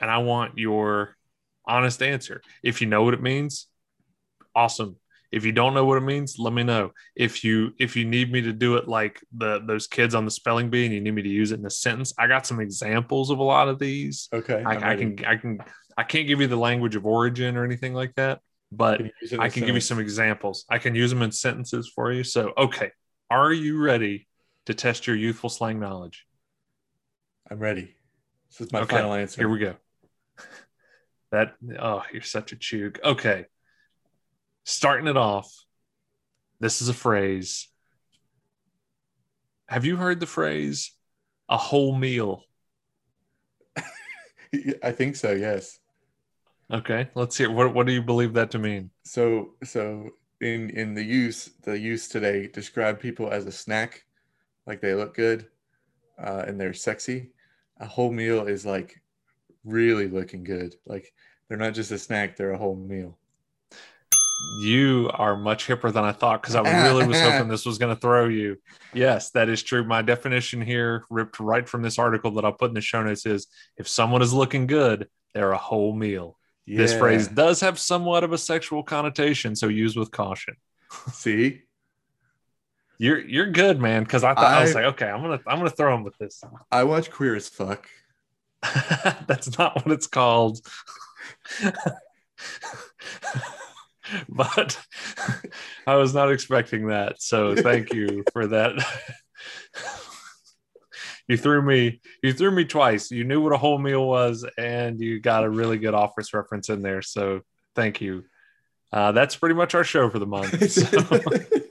[0.00, 1.16] and I want your
[1.66, 2.42] honest answer.
[2.62, 3.66] If you know what it means,
[4.54, 4.96] awesome.
[5.32, 6.92] If you don't know what it means, let me know.
[7.14, 10.30] If you if you need me to do it like the those kids on the
[10.30, 12.60] spelling bee and you need me to use it in a sentence, I got some
[12.60, 14.28] examples of a lot of these.
[14.32, 15.58] Okay, I, I can I can
[15.96, 18.40] I can't give you the language of origin or anything like that,
[18.70, 20.64] but Can you use it in I can give you some examples.
[20.70, 22.22] I can use them in sentences for you.
[22.22, 22.92] So, okay,
[23.30, 24.28] are you ready
[24.66, 26.26] to test your youthful slang knowledge?
[27.50, 27.94] I'm ready.
[28.50, 29.40] This is my Okay, final answer.
[29.40, 29.76] Here we go.
[31.32, 33.00] That oh, you're such a chug.
[33.02, 33.46] Okay,
[34.64, 35.52] starting it off.
[36.60, 37.68] This is a phrase.
[39.68, 40.92] Have you heard the phrase
[41.48, 42.44] "a whole meal"?
[44.82, 45.32] I think so.
[45.32, 45.78] Yes.
[46.72, 47.50] Okay, let's hear.
[47.50, 48.90] What what do you believe that to mean?
[49.04, 54.04] So so in in the use the use today describe people as a snack,
[54.66, 55.46] like they look good,
[56.18, 57.30] uh, and they're sexy.
[57.78, 59.00] A whole meal is like
[59.64, 60.74] really looking good.
[60.86, 61.12] Like
[61.48, 63.18] they're not just a snack; they're a whole meal.
[64.60, 67.94] You are much hipper than I thought because I really was hoping this was going
[67.94, 68.58] to throw you.
[68.92, 69.84] Yes, that is true.
[69.84, 73.24] My definition here, ripped right from this article that I'll put in the show notes,
[73.24, 73.46] is
[73.78, 76.38] if someone is looking good, they're a whole meal.
[76.66, 80.56] This phrase does have somewhat of a sexual connotation, so use with caution.
[81.12, 81.62] See,
[82.98, 84.02] You're you're good, man.
[84.02, 86.42] Because I thought I, was like, okay, I'm gonna I'm gonna throw him with this.
[86.72, 87.88] I watch Queer as Fuck.
[89.26, 90.58] That's not what it's called.
[94.28, 94.78] but
[95.86, 97.20] I was not expecting that.
[97.22, 98.72] So thank you for that.
[101.28, 103.10] You threw me you threw me twice.
[103.10, 106.68] You knew what a whole meal was and you got a really good office reference
[106.68, 107.02] in there.
[107.02, 107.40] So
[107.74, 108.24] thank you.
[108.92, 110.52] Uh, that's pretty much our show for the month.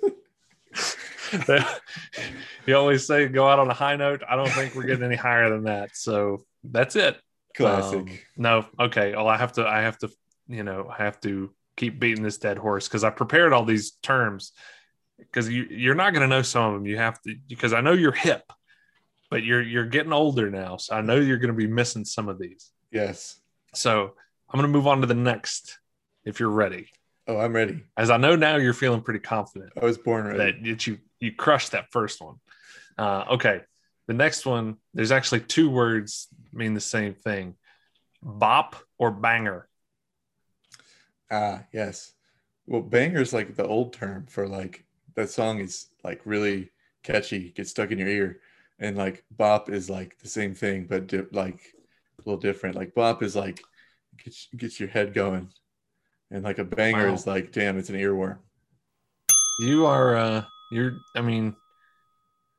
[1.46, 1.60] So
[2.66, 4.22] you always say go out on a high note.
[4.28, 5.96] I don't think we're getting any higher than that.
[5.96, 7.20] So that's it.
[7.56, 8.00] Classic.
[8.00, 9.16] Um, no, okay.
[9.16, 9.68] Well, I have to.
[9.68, 10.10] I have to.
[10.48, 13.92] You know, I have to keep beating this dead horse because I prepared all these
[14.04, 14.52] terms
[15.18, 16.86] because you you're not going to know some of them.
[16.86, 18.44] You have to because I know you're hip,
[19.30, 22.30] but you're you're getting older now, so I know you're going to be missing some
[22.30, 22.72] of these.
[22.92, 23.40] yes.
[23.74, 24.14] So
[24.50, 25.80] I'm going to move on to the next.
[26.24, 26.88] If you're ready,
[27.28, 27.84] Oh, I'm ready.
[27.98, 30.38] as I know now, you're feeling pretty confident I was born ready.
[30.64, 32.36] that you you crushed that first one.
[32.98, 33.62] Uh, okay,
[34.08, 34.78] the next one.
[34.94, 37.56] There's actually two words mean the same thing:
[38.24, 39.68] bop or banger.
[41.32, 42.14] Ah, yes.
[42.68, 44.84] Well, banger is like the old term for like
[45.16, 46.72] that song is like really
[47.04, 48.40] catchy, gets stuck in your ear,
[48.80, 51.62] and like bop is like the same thing, but di- like
[52.20, 52.76] a little different.
[52.76, 53.62] Like bop is like
[54.24, 55.50] gets gets your head going,
[56.32, 57.14] and like a banger Wow.
[57.14, 58.38] is like damn, it's an earworm.
[59.60, 61.56] You are uh you're I mean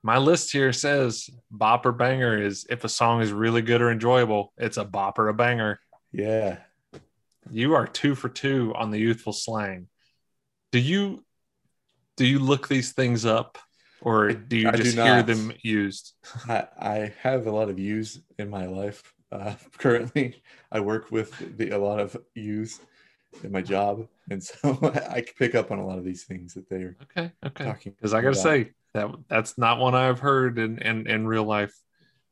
[0.02, 3.90] my list here says bop or banger is if a song is really good or
[3.90, 5.80] enjoyable, it's a bop or a banger.
[6.12, 6.58] Yeah.
[7.50, 9.88] You are two for two on the youthful slang.
[10.72, 11.24] Do you
[12.16, 13.58] do you look these things up
[14.00, 15.26] or do you I do just hear not.
[15.26, 16.14] them used?
[16.48, 19.14] I, I have a lot of U's in my life.
[19.32, 22.80] Uh, currently, I work with the, a lot of U's
[23.42, 24.78] in my job, and so
[25.10, 27.64] I pick up on a lot of these things that they're Okay, okay.
[27.64, 27.92] talking.
[27.92, 31.74] because I gotta say that that's not one I've heard in in, in real life.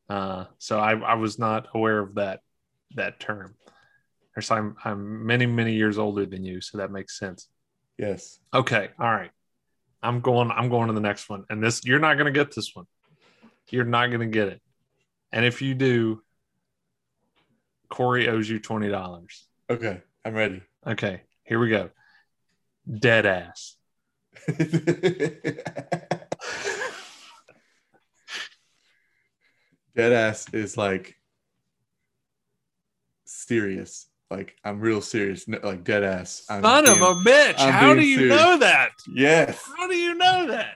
[0.09, 2.41] Uh, so I, I was not aware of that
[2.97, 3.55] that term.
[4.41, 7.49] So I'm I'm many many years older than you, so that makes sense.
[7.99, 8.41] Yes.
[8.53, 9.31] Okay, all right.
[10.05, 10.51] I'm going.
[10.51, 12.87] I'm going to the next one, and this you're not going to get this one.
[13.71, 14.61] You're not going to get it,
[15.33, 16.23] and if you do,
[17.89, 19.47] Corey owes you twenty dollars.
[19.71, 20.63] Okay, I'm ready.
[20.87, 21.91] Okay, here we go.
[22.99, 23.77] Dead ass.
[29.97, 31.17] Dead ass is like
[33.25, 34.07] serious.
[34.37, 35.47] Like I'm real serious.
[35.47, 36.45] No, like dead ass.
[36.51, 37.55] I'm Son of a bitch!
[37.59, 38.37] I'm How do you serious.
[38.37, 38.91] know that?
[39.15, 39.63] Yes.
[39.77, 40.75] How do you know that?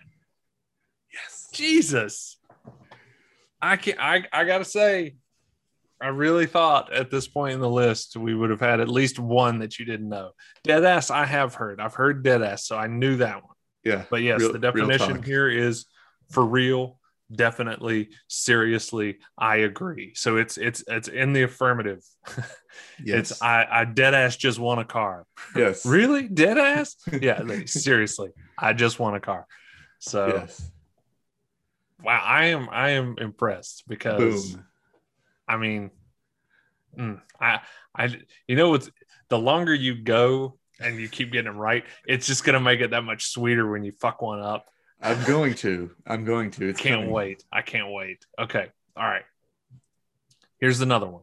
[1.13, 1.49] Yes.
[1.53, 2.37] Jesus.
[3.61, 5.17] I can I I gotta say,
[6.01, 9.19] I really thought at this point in the list we would have had at least
[9.19, 10.31] one that you didn't know.
[10.67, 11.81] Deadass, I have heard.
[11.81, 13.55] I've heard deadass, so I knew that one.
[13.83, 14.05] Yeah.
[14.09, 15.87] But yes, Real- the definition here is
[16.31, 16.98] for real,
[17.31, 20.13] definitely, seriously, I agree.
[20.15, 22.03] So it's it's it's in the affirmative.
[23.05, 23.31] Yes.
[23.31, 25.27] It's I I dead ass just want a car.
[25.57, 25.85] yes.
[25.87, 26.29] Really?
[26.29, 28.31] dead ass yeah, like, seriously.
[28.57, 29.47] I just want a car.
[29.99, 30.71] So Yes.
[32.03, 34.65] wow, I am I am impressed because Boom.
[35.49, 35.91] I mean,
[36.99, 37.61] mm, I,
[37.97, 38.91] I, you know, what's
[39.29, 42.91] the longer you go and you keep getting them right, it's just gonna make it
[42.91, 44.67] that much sweeter when you fuck one up.
[45.01, 45.91] I'm going to.
[46.07, 46.69] I'm going to.
[46.69, 47.11] It's can't coming.
[47.11, 47.45] wait.
[47.53, 48.27] I can't wait.
[48.39, 49.23] Okay, all right.
[50.61, 51.23] Here's another one.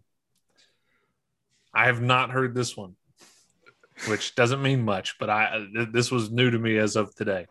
[1.73, 2.95] I have not heard this one,
[4.07, 7.47] which doesn't mean much, but I this was new to me as of today.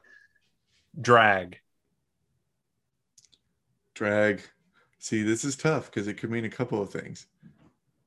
[0.98, 1.58] Drag.
[3.94, 4.42] Drag.
[4.98, 7.26] See, this is tough because it could mean a couple of things.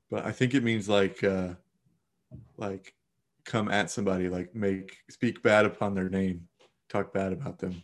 [0.10, 1.50] But I think it means like uh
[2.58, 2.96] like
[3.46, 6.48] come at somebody, like make speak bad upon their name,
[6.90, 7.84] talk bad about them.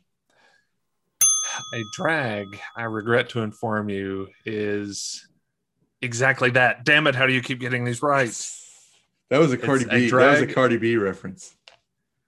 [1.74, 5.28] A drag, I regret to inform you, is
[6.02, 6.86] exactly that.
[6.86, 8.30] Damn it, how do you keep getting these right?
[9.30, 10.10] That was a Cardi a B.
[10.10, 10.56] That was a drag.
[10.56, 11.56] Cardi B reference.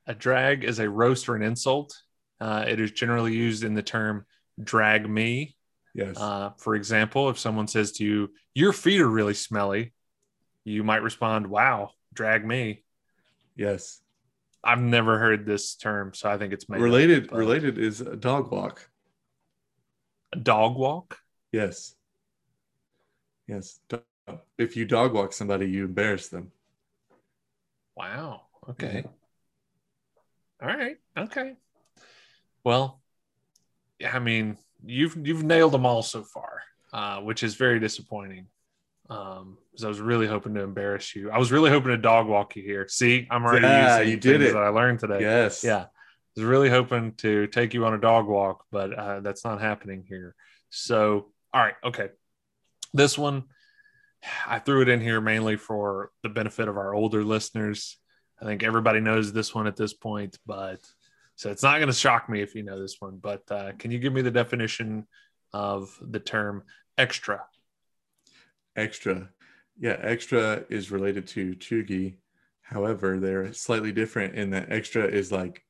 [0.07, 1.99] A drag is a roast or an insult.
[2.39, 4.25] Uh, it is generally used in the term
[4.61, 5.55] drag me.
[5.93, 6.17] Yes.
[6.19, 9.93] Uh, for example, if someone says to you, Your feet are really smelly,
[10.63, 12.83] you might respond, Wow, drag me.
[13.55, 14.01] yes.
[14.63, 18.15] I've never heard this term, so I think it's made up, Related related is a
[18.15, 18.89] dog walk.
[20.33, 21.19] A dog walk.
[21.51, 21.95] Yes.
[23.47, 23.79] Yes.
[24.57, 26.51] If you dog walk somebody, you embarrass them.
[27.95, 28.41] Wow.
[28.69, 29.05] Okay.
[30.61, 30.97] All right.
[31.17, 31.53] Okay.
[32.63, 33.01] Well,
[33.99, 36.61] yeah, I mean, you've you've nailed them all so far,
[36.91, 38.47] uh, which is very disappointing.
[39.07, 41.29] Um, because I was really hoping to embarrass you.
[41.29, 42.87] I was really hoping to dog walk you here.
[42.87, 44.53] See, I'm already Yeah, using you did things it.
[44.53, 45.21] that I learned today.
[45.21, 45.63] Yes.
[45.63, 45.85] Yeah.
[46.35, 50.03] Was really hoping to take you on a dog walk, but uh, that's not happening
[50.07, 50.35] here.
[50.69, 51.75] So, all right.
[51.83, 52.09] Okay.
[52.93, 53.45] This one,
[54.45, 57.97] I threw it in here mainly for the benefit of our older listeners.
[58.41, 60.79] I think everybody knows this one at this point, but
[61.35, 63.17] so it's not going to shock me if you know this one.
[63.21, 65.07] But uh, can you give me the definition
[65.53, 66.63] of the term
[66.97, 67.43] extra?
[68.75, 69.29] Extra.
[69.77, 72.15] Yeah, extra is related to Chugi.
[72.61, 75.64] However, they're slightly different in that extra is like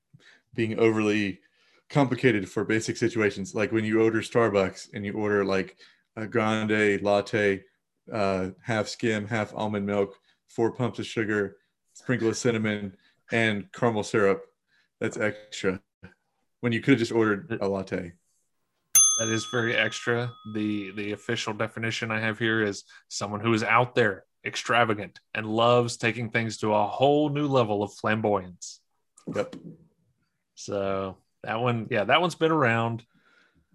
[0.56, 1.39] being overly
[1.89, 3.54] complicated for basic situations.
[3.54, 5.78] Like when you order Starbucks and you order like
[6.15, 7.63] a grande latte,
[8.12, 10.15] uh, half skim, half almond milk,
[10.48, 11.58] four pumps of sugar,
[11.94, 12.96] sprinkle of cinnamon,
[13.32, 14.46] and caramel syrup.
[15.00, 15.82] That's extra.
[16.62, 18.13] When you could have just ordered a latte.
[19.20, 20.32] That is very extra.
[20.54, 25.46] The the official definition I have here is someone who is out there, extravagant, and
[25.46, 28.82] loves taking things to a whole new level of flamboyance.
[29.34, 29.56] Yep.
[30.56, 33.06] So that one, yeah, that one's been around.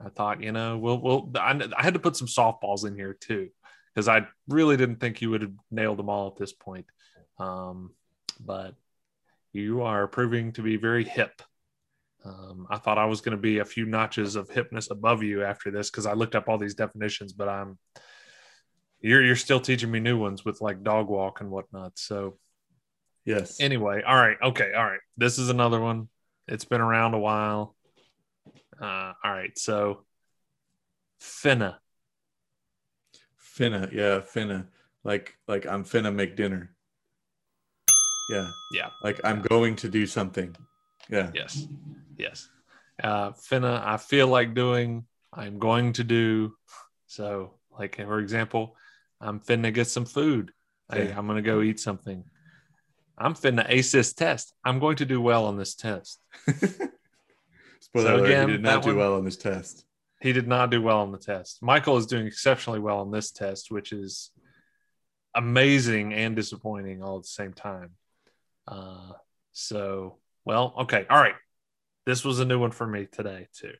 [0.04, 3.14] I thought, you know, we'll we'll I, I had to put some softballs in here
[3.14, 3.50] too
[3.94, 6.86] because I really didn't think you would have nailed them all at this point.
[7.38, 7.92] Um,
[8.40, 8.74] but
[9.52, 11.42] you are proving to be very hip.
[12.24, 15.42] Um, I thought I was going to be a few notches of hipness above you
[15.42, 17.78] after this because I looked up all these definitions, but I'm
[19.00, 21.98] you're you're still teaching me new ones with like dog walk and whatnot.
[21.98, 22.38] So
[23.24, 23.60] Yes.
[23.60, 25.00] anyway, all right, okay, all right.
[25.16, 26.08] This is another one.
[26.50, 27.76] It's been around a while.
[28.80, 30.04] Uh, all right, so
[31.20, 31.76] finna.
[33.56, 34.66] Finna, yeah, finna.
[35.04, 36.74] Like like I'm finna make dinner.
[38.30, 38.48] Yeah.
[38.72, 38.88] Yeah.
[39.02, 40.54] Like I'm going to do something.
[41.08, 41.30] Yeah.
[41.34, 41.66] Yes,
[42.18, 42.48] yes.
[43.02, 43.82] Uh, finna.
[43.84, 45.04] I feel like doing.
[45.32, 46.54] I'm going to do.
[47.06, 48.76] So, like for example,
[49.20, 50.52] I'm finna get some food.
[50.92, 51.18] Hey, Yeah.
[51.18, 52.24] I'm gonna go eat something.
[53.20, 54.54] I'm finna ace this test.
[54.64, 56.20] I'm going to do well on this test.
[56.48, 56.80] Spoiler
[57.94, 59.84] So alert, again, he did not do one- well on this test.
[60.22, 61.62] He did not do well on the test.
[61.62, 64.30] Michael is doing exceptionally well on this test, which is
[65.34, 67.90] amazing and disappointing all at the same time.
[68.68, 69.12] Uh,
[69.52, 71.34] so, well, okay, all right.
[72.04, 73.72] this was a new one for me today too.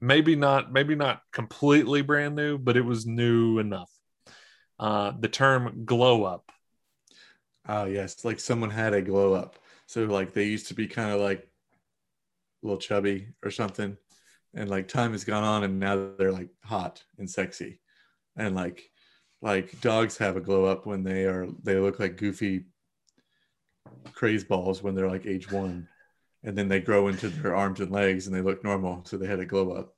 [0.00, 3.90] Maybe not, maybe not completely brand new, but it was new enough.
[4.78, 6.50] Uh, the term glow up.
[7.68, 9.58] Oh yes, like someone had a glow up.
[9.86, 13.96] So like they used to be kind of like a little chubby or something,
[14.54, 17.80] and like time has gone on and now they're like hot and sexy,
[18.36, 18.90] and like
[19.42, 22.64] like dogs have a glow up when they are they look like goofy
[24.12, 25.88] craze balls when they're like age one,
[26.42, 29.26] and then they grow into their arms and legs and they look normal, so they
[29.26, 29.94] had a glow up.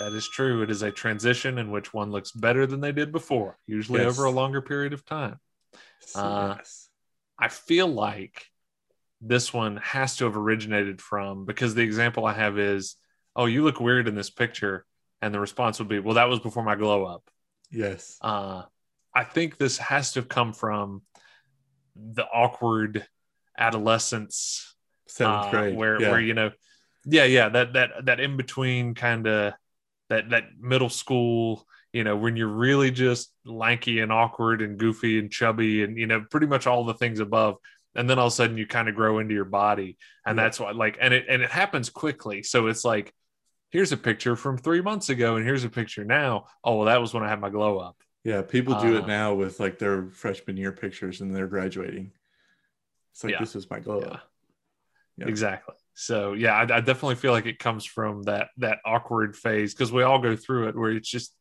[0.00, 0.62] That is true.
[0.62, 4.10] It is a transition in which one looks better than they did before, usually Yes.
[4.10, 5.38] over a longer period of time.
[6.06, 6.88] So, Uh, yes.
[7.38, 8.46] I feel like
[9.20, 12.96] this one has to have originated from because the example I have is,
[13.34, 14.86] oh, you look weird in this picture.
[15.22, 17.28] And the response would be, well, that was before my glow up.
[17.70, 18.18] Yes.
[18.20, 18.62] Uh,
[19.14, 21.02] I think this has to have come from
[21.96, 23.06] the awkward
[23.56, 24.74] adolescence
[25.06, 26.10] Seventh uh, where yeah.
[26.10, 26.50] where you know
[27.04, 29.52] yeah yeah that that that in between kind of
[30.08, 35.18] that that middle school you know when you're really just lanky and awkward and goofy
[35.18, 37.56] and chubby and you know pretty much all the things above
[37.94, 40.42] and then all of a sudden you kind of grow into your body and Yeah.
[40.44, 43.14] that's why like and it and it happens quickly so it's like
[43.70, 47.00] here's a picture from three months ago and here's a picture now oh well that
[47.00, 49.78] was when i had my glow up Yeah, people do Uh, it now with like
[49.78, 52.10] their freshman year pictures and they're graduating.
[53.12, 53.40] It's like Yeah.
[53.40, 54.14] this was my glow yeah.
[54.14, 54.22] up.
[55.18, 55.28] Yeah.
[55.28, 55.74] Exactly.
[55.94, 59.92] So yeah, I, I definitely feel like it comes from that that awkward phase because
[59.92, 61.36] we all go through it where it's just,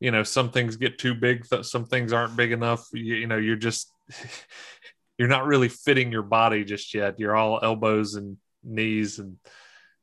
[0.00, 2.86] you know, some things get too big, th- some things aren't big enough.
[2.92, 3.92] You, you know, you're just
[5.18, 7.18] you're not really fitting your body just yet.
[7.18, 9.36] You're all elbows and knees, and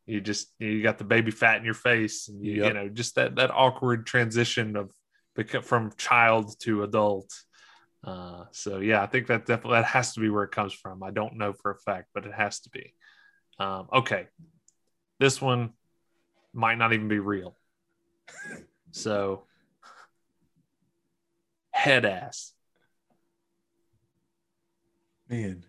[0.05, 3.15] you just you got the baby fat in your face, and you, you know, just
[3.15, 4.91] that that awkward transition of
[5.63, 7.31] from child to adult.
[8.03, 11.03] Uh, so yeah, I think that definitely that has to be where it comes from.
[11.03, 12.93] I don't know for a fact, but it has to be.
[13.59, 14.27] Um, okay,
[15.19, 15.71] this one
[16.53, 17.55] might not even be real.
[18.91, 19.43] so,
[21.83, 22.53] head ass.
[25.27, 25.65] Man,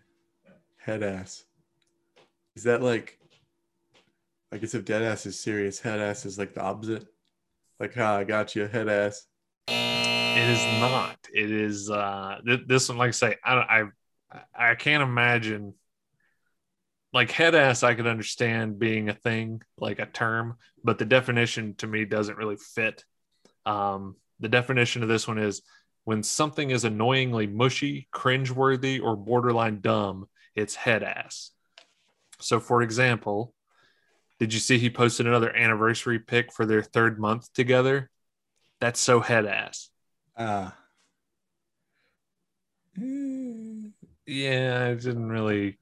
[0.77, 1.43] head ass.
[2.55, 3.19] Is that like,
[4.49, 7.05] I guess if dead ass is serious, head ass is like the opposite?
[7.81, 9.27] Like, ha, I got you, head ass.
[9.67, 11.17] It is not.
[11.33, 12.97] It is uh, th- this one.
[12.97, 13.83] Like I say, I,
[14.31, 14.39] I
[14.71, 15.73] I can't imagine.
[17.11, 21.75] Like head ass, I could understand being a thing, like a term, but the definition
[21.79, 23.03] to me doesn't really fit.
[23.65, 25.61] Um, the definition of this one is
[26.05, 31.51] when something is annoyingly mushy, cringeworthy, or borderline dumb, it's head ass.
[32.39, 33.53] So, for example,
[34.39, 38.09] did you see he posted another anniversary pic for their third month together?
[38.79, 39.89] That's so head ass.
[42.97, 43.89] Eh,
[44.27, 45.77] Yeah, I didn't really.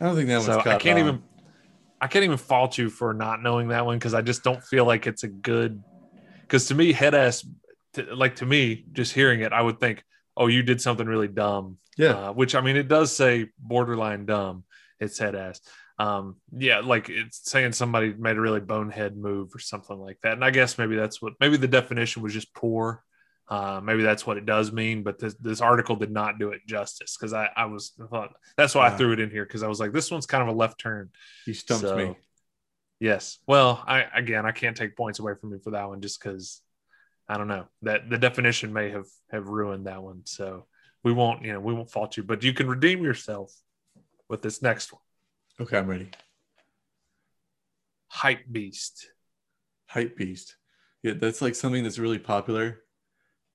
[0.00, 1.06] I don't think that so I can't on.
[1.06, 1.22] even.
[2.00, 4.84] I can't even fault you for not knowing that one because I just don't feel
[4.84, 5.82] like it's a good.
[6.42, 7.46] Because to me, head ass,
[7.94, 10.02] to, like to me, just hearing it, I would think,
[10.36, 11.78] oh, you did something really dumb.
[11.96, 12.28] Yeah.
[12.28, 14.64] Uh, which I mean, it does say borderline dumb.
[14.98, 15.60] It's head ass.
[15.98, 20.32] Um, yeah, like it's saying somebody made a really bonehead move or something like that.
[20.32, 23.04] And I guess maybe that's what maybe the definition was just poor.
[23.48, 26.62] Uh, maybe that's what it does mean, but this, this article did not do it
[26.66, 29.62] justice because I, I was I thought that's why I threw it in here because
[29.62, 31.10] I was like, this one's kind of a left turn.
[31.46, 32.16] You stumped So- me.
[32.98, 33.38] Yes.
[33.48, 36.60] Well, I again, I can't take points away from you for that one just because
[37.28, 40.22] I don't know that the definition may have have ruined that one.
[40.24, 40.66] So
[41.04, 43.52] we won't, you know, we won't fault you, but you can redeem yourself
[44.28, 45.02] with this next one.
[45.60, 46.10] Okay, I'm ready.
[48.08, 49.08] Hype beast.
[49.86, 50.56] Hype beast.
[51.02, 52.82] Yeah, that's like something that's really popular,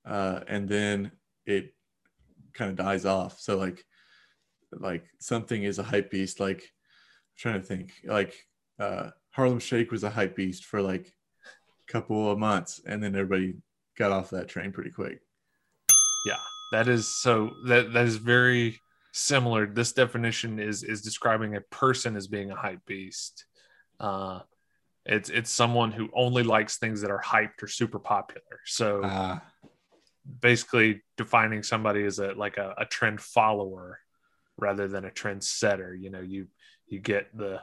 [0.06, 1.12] uh, and then
[1.46, 1.74] it
[2.54, 3.40] kind of dies off.
[3.40, 3.84] So like,
[4.72, 6.40] like something is a hype beast.
[6.40, 7.94] Like, I'm trying to think.
[8.04, 8.36] Like,
[8.80, 11.14] uh, Harlem Shake was a hype beast for like
[11.88, 13.56] couple of months, and then everybody
[13.98, 15.20] got off that train pretty quick.
[16.26, 16.40] Yeah,
[16.72, 18.80] that is so that that is very
[19.14, 19.66] similar.
[19.66, 23.46] This definition is is describing a person as being a hype beast.
[24.00, 24.42] Uh,
[25.06, 28.60] it's it's someone who only likes things that are hyped or super popular.
[28.66, 29.42] So Ah,
[30.42, 34.00] basically defining somebody as a like a, a trend follower
[34.58, 35.96] rather than a trend setter.
[35.96, 36.48] You know, you
[36.88, 37.62] you get the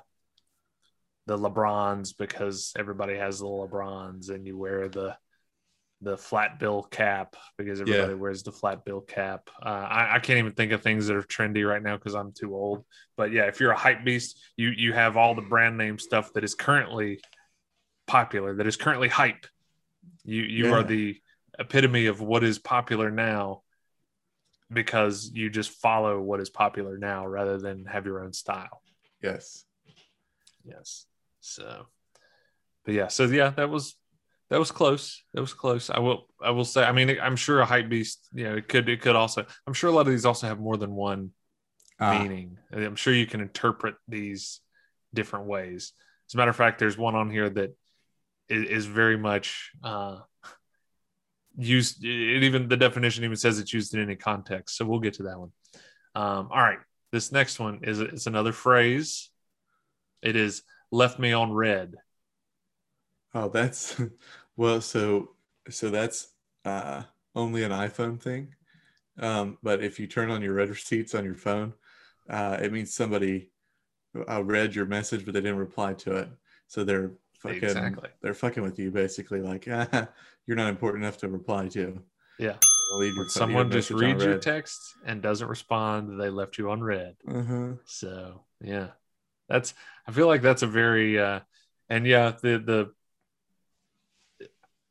[1.27, 5.17] the LeBrons because everybody has the LeBrons, and you wear the
[6.01, 8.19] the flat bill cap because everybody Yeah.
[8.19, 9.49] wears the flat bill cap.
[9.65, 12.33] Uh, I, I can't even think of things that are trendy right now because I'm
[12.33, 12.85] too old.
[13.17, 16.33] But yeah, if you're a hype beast, you you have all the brand name stuff
[16.35, 17.21] that is currently
[18.07, 19.47] popular, that is currently hype.
[20.25, 20.73] You you Yeah.
[20.75, 21.21] are the
[21.59, 23.63] epitome of what is popular now
[24.71, 28.83] because you just follow what is popular now rather than have your own style.
[29.23, 29.65] yes.
[30.67, 31.07] Yes.
[31.45, 31.87] So,
[32.85, 33.09] but yeah.
[33.09, 33.97] So yeah, that was
[34.51, 35.23] that was close.
[35.35, 35.91] That was close.
[35.91, 36.85] I will I will say.
[36.85, 38.29] I mean, I'm sure a hype beast.
[38.33, 39.45] You know, it could it could also.
[39.67, 41.31] I'm sure a lot of these also have more than one
[42.01, 42.59] Ah, meaning.
[42.73, 44.61] I'm sure you can interpret these
[45.13, 45.93] different ways.
[46.29, 47.77] As a matter of fact, there's one on here that
[48.49, 50.19] is, is very much uh,
[51.57, 52.05] used.
[52.05, 54.77] It even the definition even says it's used in any context.
[54.77, 55.53] So we'll get to that one.
[56.17, 56.79] Um, all right,
[57.13, 59.31] this next one is it's another phrase.
[60.23, 60.63] It is
[60.95, 61.97] left me on red.
[63.35, 64.01] oh, that's
[64.57, 64.81] well.
[64.81, 65.31] So
[65.69, 66.29] so that's
[66.65, 67.03] uh,
[67.35, 68.55] only an iPhone thing.
[69.19, 71.73] Um, but if you turn on your read receipts on your phone,
[72.29, 73.51] uh, it means somebody
[74.29, 76.29] uh, read your message, but they didn't reply to it.
[76.69, 78.09] So they're fucking Exactly.
[78.23, 79.41] they're fucking with you basically.
[79.41, 80.09] Like ah,
[80.47, 82.01] you're not important enough to reply to.
[82.39, 82.57] Yeah,
[82.93, 86.71] I'll leave your phone- someone just reads your text and doesn't respond, they left you
[86.71, 87.17] on red.
[87.29, 87.73] Uh-huh.
[87.85, 88.89] So yeah,
[89.49, 89.75] that's
[90.07, 91.41] I feel like that's a very uh
[91.89, 92.93] and yeah, the the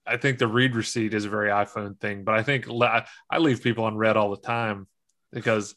[0.06, 3.38] I think the read receipt is a very iPhone thing, but I think le- I
[3.38, 4.88] leave people on red all the time
[5.32, 5.76] because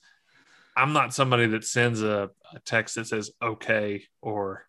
[0.77, 4.67] I'm not somebody that sends a, a text that says okay or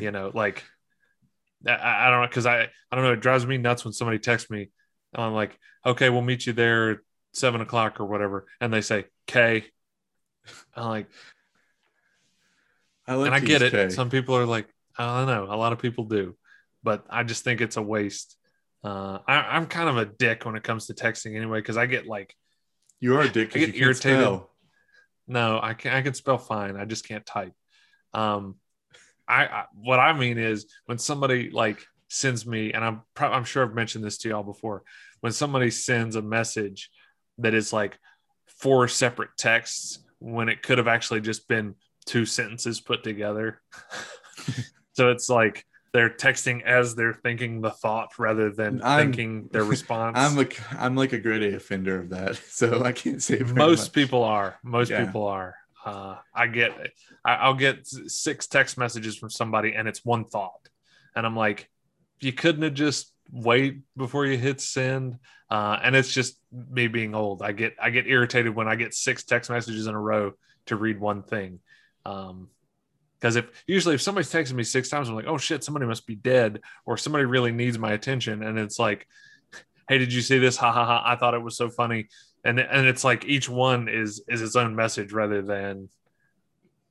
[0.00, 0.64] you know like
[1.66, 4.18] I, I don't know because I I don't know it drives me nuts when somebody
[4.18, 4.70] texts me
[5.12, 6.98] and I'm like okay we'll meet you there at
[7.34, 9.64] seven o'clock or whatever and they say K.
[10.74, 11.06] I'm like
[13.06, 13.72] I like and I get it.
[13.72, 13.90] K.
[13.90, 15.52] Some people are like, I don't know.
[15.52, 16.36] A lot of people do,
[16.82, 18.36] but I just think it's a waste.
[18.84, 21.86] Uh, I, I'm kind of a dick when it comes to texting anyway, because I
[21.86, 22.34] get like,
[23.00, 24.20] you are a dick I get irritated.
[24.20, 24.50] spell.
[25.26, 26.76] no, I can I can spell fine.
[26.76, 27.54] I just can't type.
[28.14, 28.56] Um,
[29.26, 33.44] I, I what I mean is when somebody like sends me, and I'm pro- I'm
[33.44, 34.82] sure I've mentioned this to y'all before.
[35.20, 36.90] When somebody sends a message
[37.38, 37.98] that is like
[38.46, 41.74] four separate texts, when it could have actually just been
[42.06, 43.60] two sentences put together.
[44.92, 49.64] so it's like they're texting as they're thinking the thought rather than I'm- thinking their
[49.76, 50.16] response.
[50.18, 53.86] I'm like I'm like a grade A offender of that, so I can't say most
[53.88, 53.92] much.
[53.92, 55.04] people are most Yeah.
[55.04, 56.70] people are uh, i get
[57.24, 60.68] I, i'll get six text messages from somebody and it's one thought
[61.16, 61.68] and i'm like
[62.20, 65.18] you couldn't have just wait before you hit send
[65.50, 68.94] uh, and it's just me being old i get i get irritated when i get
[68.94, 70.30] six text messages in a row
[70.66, 71.58] to read one thing
[72.06, 72.48] um
[73.20, 76.06] because if usually if somebody's texting me six times i'm like oh shit somebody must
[76.06, 78.42] be dead or somebody really needs my attention.
[78.42, 79.06] And it's like
[79.88, 80.56] hey did you see this?
[80.56, 81.02] Ha ha ha.
[81.04, 82.08] I thought it was so funny.
[82.44, 85.88] And and it's like each one is is its own message rather than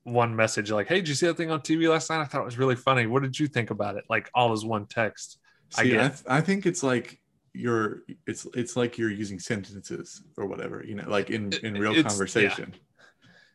[0.04, 2.22] one message like hey did you see that thing on tv last night?
[2.22, 3.06] I thought it was really funny.
[3.08, 4.06] What did you think about it?
[4.10, 5.38] Like all is one text
[5.78, 7.20] I See, I, get- th- I think it's like
[7.54, 11.92] you're it's it's like you're using sentences or whatever, you know, like in in real
[11.92, 12.74] It's- conversation.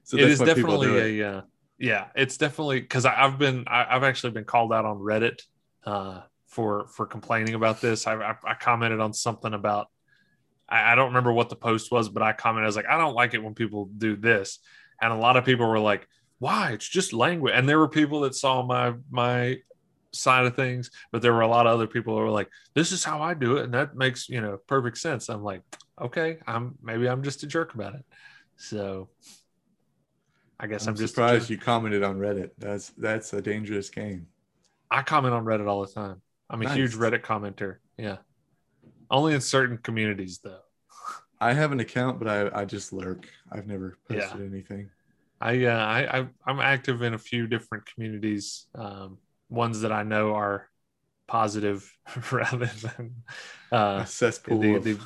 [0.07, 1.24] So it is why people do definitely it.
[1.24, 1.42] a uh,
[1.78, 5.42] yeah it's definitely because i've been I, i've actually been called out on reddit
[5.84, 8.07] uh for for complaining about this.
[8.07, 9.88] I i, I commented on something about
[10.68, 12.96] I, I don't remember what the post was but i commented i was like i
[12.96, 14.61] don't like it when people do this.
[15.02, 16.72] And a lot of people were like why?
[16.72, 17.54] It's just language.
[17.57, 19.59] And there were people that saw my my
[20.12, 22.90] side of things but there were a lot of other people who were like this
[22.90, 25.28] is how i do it and that makes you know perfect sense.
[25.28, 25.62] I'm like
[26.00, 28.04] okay i'm maybe i'm just a jerk about it.
[28.57, 29.11] So
[30.61, 31.50] i guess I'm, i'm, just surprised jerk.
[31.50, 32.50] you commented on Reddit.
[32.59, 34.26] That's that's a dangerous game.
[34.90, 36.76] i comment on reddit all the time i'm a Nice.
[36.76, 38.18] huge reddit commenter yeah
[39.11, 40.61] only in certain communities though
[41.38, 43.28] I have an account, but I I just lurk.
[43.52, 44.20] I've never Yeah.
[44.20, 44.88] posted anything.
[45.38, 48.66] I, uh, I, I I'm active in a few different communities.
[48.74, 49.18] Um,
[49.50, 50.66] ones that I know are
[51.26, 51.94] positive
[52.32, 53.16] rather than
[53.70, 54.61] uh, cesspool.
[54.61, 54.98] the, the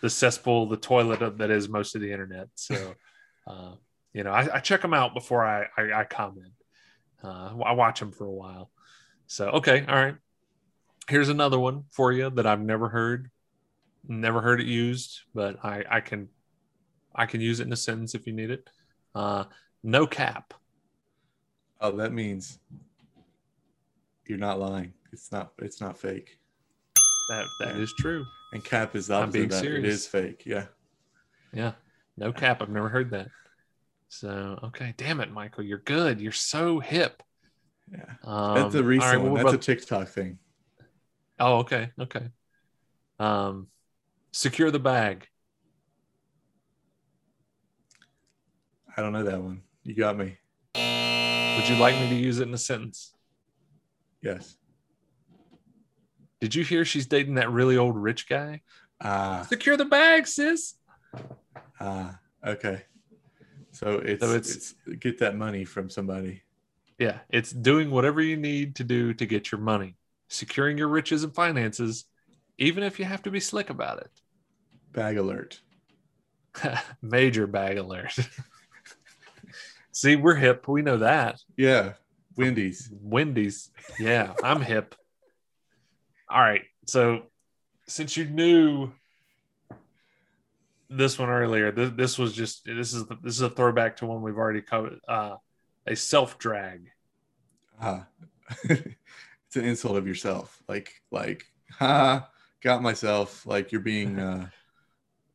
[0.00, 2.48] the cesspool, the toilet of- that is most of the internet.
[2.54, 2.94] So,
[3.46, 3.72] uh,
[4.14, 6.52] you know, I, I check them out before I I, I comment.
[7.22, 8.70] Uh, I watch them for a while.
[9.26, 10.16] So, okay, all right.
[11.08, 13.30] Here's another one for you that I've never heard,
[14.08, 16.28] never heard it used, but I I can
[17.14, 18.68] I can use it in a sentence if you need it.
[19.14, 19.44] Uh,
[19.82, 20.54] no cap.
[21.80, 22.58] oh, that means
[24.26, 24.92] you're not lying.
[25.12, 25.52] It's not.
[25.58, 26.38] It's not fake.
[27.30, 27.82] That that Yeah.
[27.82, 28.24] is true.
[28.52, 29.64] And cap is the I'm opposite that.
[29.64, 30.44] It is fake.
[30.46, 30.66] Yeah.
[31.52, 31.72] Yeah.
[32.16, 32.62] No cap.
[32.62, 33.28] I've never heard that.
[34.14, 36.20] So okay, damn it, Michael, you're good.
[36.20, 37.20] You're so hip.
[37.90, 38.04] Yeah.
[38.22, 39.42] Um, That's a recent right, one.
[39.42, 40.38] That's a TikTok thing.
[41.40, 42.28] oh, okay, okay.
[43.18, 43.66] Um,
[44.30, 45.26] secure the bag.
[48.96, 49.62] I don't know that one.
[49.82, 50.36] You got me.
[50.76, 53.14] Would you like me to use it in a sentence?
[54.22, 54.56] Yes.
[56.40, 58.60] Did you hear she's dating that really old rich guy?
[59.00, 59.44] Ah.
[59.48, 60.74] Secure the bag, sis.
[61.80, 62.20] Ah.
[62.46, 62.84] Okay.
[63.74, 66.42] So it's, So it's it's- get that money from somebody.
[66.98, 69.96] Yeah, it's doing whatever you need to do to get your money,
[70.28, 72.04] securing your riches and finances,
[72.56, 74.10] even if you have to be slick about it.
[74.92, 75.60] Bag alert.
[77.02, 78.16] Major bag alert.
[79.92, 80.68] See, we're hip.
[80.68, 81.40] We know that.
[81.56, 81.94] Yeah.
[82.36, 82.88] Wendy's.
[82.92, 83.70] Wendy's.
[83.98, 84.94] Yeah, I'm hip.
[86.28, 86.62] All right.
[86.86, 87.24] So,
[87.88, 88.92] since you knew
[90.96, 94.06] this one earlier, this, this was just this is the, this is a throwback to
[94.06, 94.98] one we've already covered.
[95.06, 95.36] Uh,
[95.86, 96.88] a self drag.
[97.80, 98.06] Ah,
[98.64, 100.62] it's an insult of yourself.
[100.68, 102.28] Like, like, ha,
[102.62, 103.46] got myself.
[103.46, 104.48] Like you're being uh,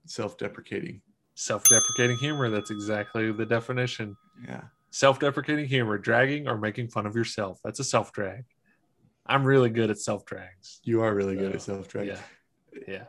[0.05, 1.01] self-deprecating.
[1.35, 2.49] Self-deprecating humor.
[2.49, 4.17] That's exactly the definition.
[4.45, 4.61] Yeah.
[4.91, 7.59] Self-deprecating humor, dragging or making fun of yourself.
[7.63, 8.45] That's a self drag.
[9.25, 10.79] I'm really good at self drags.
[10.83, 12.07] You are really good at self-drag.
[12.07, 12.19] Yeah.
[12.87, 13.03] Yeah.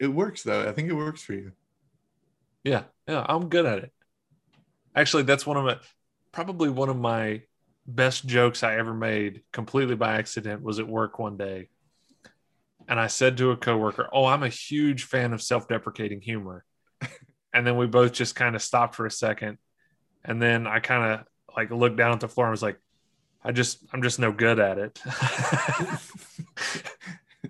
[0.00, 0.68] It works though.
[0.68, 1.52] I think it works for you.
[2.64, 3.92] Yeah, yeah, I'm good at it.
[4.94, 5.78] Actually, that's one of my
[6.32, 7.42] probably one of my
[7.86, 11.68] best jokes I ever made completely by accident was at work one day.
[12.88, 16.64] And I said to a coworker, "Oh, I'm a huge fan of self-deprecating humor."
[17.54, 19.58] and then we both just kind of stopped for a second.
[20.24, 21.26] And then I kind of
[21.56, 22.80] like looked down at the floor and was like,
[23.44, 25.02] "I just I'm just no good at it."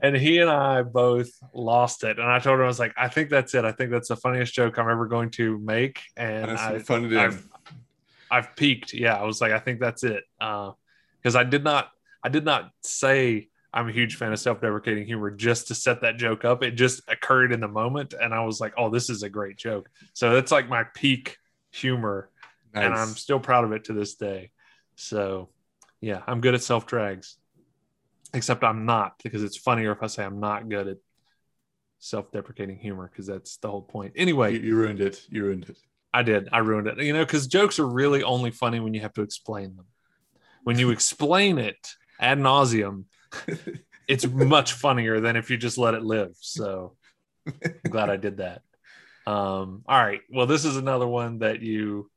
[0.03, 2.19] and he and I both lost it.
[2.19, 3.65] And I told him, I was like, I think that's it.
[3.65, 6.01] I think that's the funniest joke I'm ever going to make.
[6.17, 7.19] And I, do.
[7.19, 7.49] I've,
[8.31, 8.93] I've peaked.
[8.95, 9.17] Yeah.
[9.17, 10.25] I was like, I think that's it.
[10.41, 10.73] Uh,
[11.23, 11.91] cause I did not,
[12.23, 16.17] I did not say I'm a huge fan of self-deprecating humor just to set that
[16.17, 16.63] joke up.
[16.63, 18.15] It just occurred in the moment.
[18.21, 19.89] And I was like, oh, this is a great joke.
[20.13, 21.37] So it's like my peak
[21.71, 22.31] humor
[22.75, 24.51] and I'm still proud of it to this day.
[24.97, 25.49] So,
[26.01, 27.37] yeah, I'm good at self drags,
[28.35, 30.97] except I'm not because it's funnier if I say I'm not good at
[31.99, 34.15] self deprecating humor because that's the whole point.
[34.17, 35.27] Anyway, you, you ruined it.
[35.31, 35.77] You ruined it.
[36.13, 36.49] I did.
[36.53, 36.99] I ruined it.
[36.99, 39.87] You know, because jokes are really only funny when you have to explain them.
[40.65, 43.05] When you explain it ad nauseum,
[44.09, 46.33] it's much funnier than if you just let it live.
[46.41, 46.97] So
[47.47, 48.63] I'm glad I did that.
[49.27, 50.21] Um, all right.
[50.31, 52.11] Well, this is another one that you,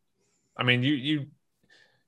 [0.57, 1.27] I mean, you you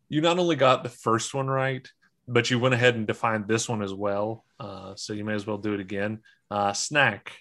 [0.10, 1.88] you not only got the first one right,
[2.28, 4.45] but you went ahead and defined this one as well.
[4.59, 6.19] Uh, so you may as well do it again.
[6.49, 7.32] Uh, snack.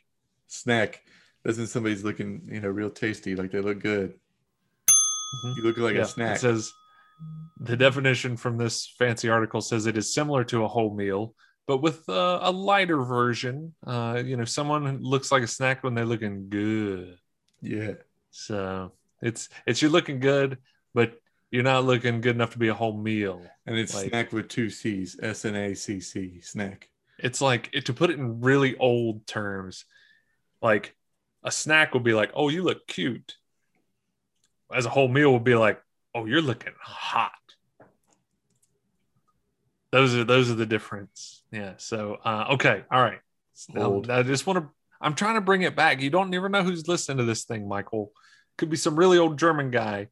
[0.48, 1.02] Snack.
[1.44, 4.14] Doesn't somebody's looking, you know, real tasty, like they look good.
[5.44, 5.56] Mhm.
[5.56, 6.36] You look like Yeah, a snack.
[6.36, 6.72] It says
[7.60, 11.34] the definition from this fancy article says it is similar to a whole meal,
[11.66, 13.74] but with uh, a lighter version.
[13.86, 17.18] Uh, you know, someone looks like a snack when they're looking good.
[17.60, 17.92] yeah.
[18.30, 20.58] So it's it's you're looking good,
[20.92, 21.14] but
[21.54, 23.40] you're not looking good enough to be a whole meal.
[23.64, 25.16] And it's Like- snack with two C's.
[25.22, 26.40] S N A C C.
[26.40, 26.90] Snack.
[27.20, 29.84] It's like to put it in really old terms,
[30.60, 30.96] like
[31.44, 33.36] a snack would be like, "Oh, you look cute."
[34.72, 35.80] As a whole meal would be like,
[36.12, 37.30] "Oh, you're looking hot."
[39.92, 41.44] Those are those are the difference.
[41.52, 41.74] Yeah.
[41.76, 43.20] So uh, okay, all right.
[43.68, 44.02] Now.
[44.08, 44.68] I just want to.
[45.00, 46.00] I'm trying to bring it back.
[46.00, 48.12] You don't never know who's listening to this thing, Michael.
[48.58, 50.08] Could be some really old German guy,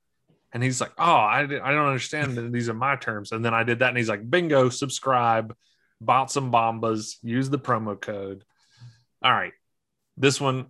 [0.52, 2.52] and he's like, "Oh, I, I don't understand.
[2.52, 4.68] These are my terms." And then I did that, and he's like, "Bingo!
[4.68, 5.54] Subscribe,
[6.00, 8.44] bought some bombas, use the promo code."
[9.22, 9.52] All right,
[10.16, 10.66] this one.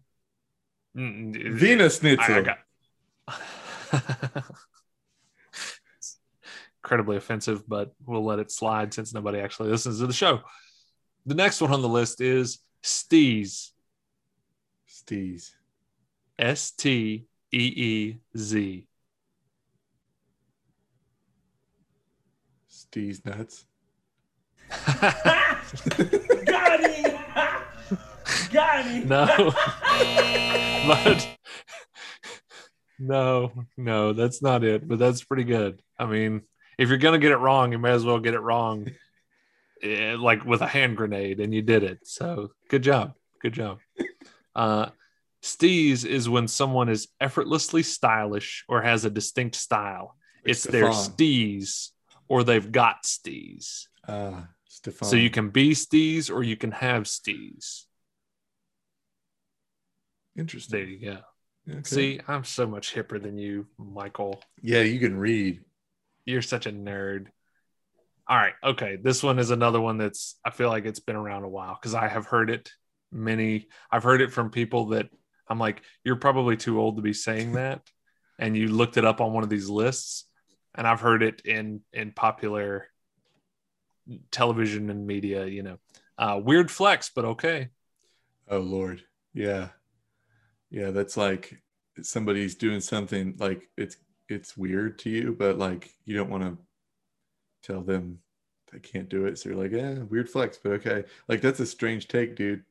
[0.97, 2.59] Mm, Venus Wiener I, I got.
[6.85, 10.41] Incredibly offensive, but we'll let it slide since nobody actually listens to the show.
[11.25, 13.71] The next one on the list is Steez.
[14.89, 15.53] Steez.
[16.39, 18.87] S T E E Z.
[22.93, 23.65] Steez nuts.
[26.47, 27.19] Got him!
[28.53, 29.09] Got him!
[29.09, 29.27] No,
[30.87, 31.29] but
[32.99, 34.87] no, no, that's not it.
[34.87, 35.81] But that's pretty good.
[35.99, 36.43] I mean,
[36.79, 38.91] if you're gonna get it wrong, you may as well get it wrong,
[39.83, 42.01] eh, like with a hand grenade, and you did it.
[42.05, 43.79] So good job, good job.
[44.55, 44.91] Uh,
[45.43, 50.17] steez is when someone is effortlessly stylish or has a distinct style.
[50.45, 51.17] It's their Stefan.
[51.17, 51.93] steez
[52.33, 53.89] or they've got steez.
[54.09, 55.07] Ah, Stefan.
[55.07, 57.83] So you can be steez or you can have steez.
[60.35, 60.79] Interesting.
[60.79, 61.19] There you go.
[61.71, 61.83] Okay.
[61.85, 64.43] See, I'm so much hipper than you, Michael.
[64.63, 65.61] Yeah, you can read.
[66.25, 67.27] You're such a nerd.
[68.27, 68.55] All right.
[68.65, 68.97] Okay.
[68.97, 71.95] This one is another one that's, I feel like it's been around a while because
[71.95, 72.73] I have heard it
[73.13, 75.11] many, I've heard it from people that
[75.49, 77.83] I'm like, you're probably too old to be saying that.
[78.39, 80.25] and you looked it up on one of these lists.
[80.75, 82.89] And I've heard it in, in popular
[84.31, 85.79] television and media, you know,
[86.19, 87.69] uh, weird flex, but okay.
[88.49, 89.03] Oh Lord.
[89.35, 89.69] Yeah.
[90.71, 91.63] Yeah, that's like
[92.01, 93.97] somebody's doing something like it's
[94.29, 96.59] it's weird to you, but like you don't want to
[97.63, 98.19] tell them
[98.73, 99.39] they can't do it.
[99.39, 101.05] So you're like, yeah, weird flex, but okay.
[101.29, 102.65] Like that's a strange take, dude.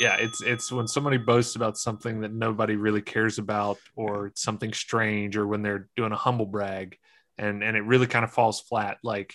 [0.00, 4.72] Yeah it's it's when somebody boasts about something that nobody really cares about or something
[4.72, 6.96] strange or when they're doing a humble brag
[7.36, 9.34] and and it really kind of falls flat like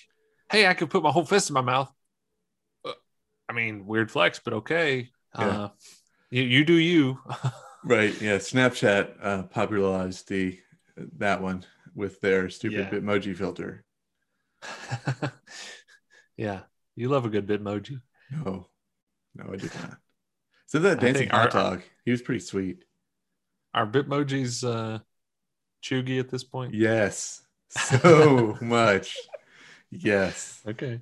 [0.52, 1.92] hey i could put my whole fist in my mouth
[2.84, 2.92] Uh,
[3.48, 5.46] i mean weird flex but okay Yeah.
[5.64, 5.70] uh
[6.32, 7.20] you, you do you
[7.88, 8.20] Right.
[8.20, 8.38] Yeah.
[8.40, 10.58] Snapchat uh, popularized the
[11.20, 11.64] that one
[11.94, 12.90] with their stupid Yeah.
[12.90, 13.86] Bitmoji filter.
[16.38, 16.62] yeah
[16.96, 18.02] you love a good bitmoji
[18.32, 18.68] No,
[19.36, 19.98] no, I did not.
[20.68, 22.84] So that dancing hot dog, he was pretty sweet.
[23.74, 25.00] are bitmojis uh
[25.84, 29.18] chuggy at this point Yes, so much.
[29.92, 30.62] Yes.
[30.68, 31.02] Okay.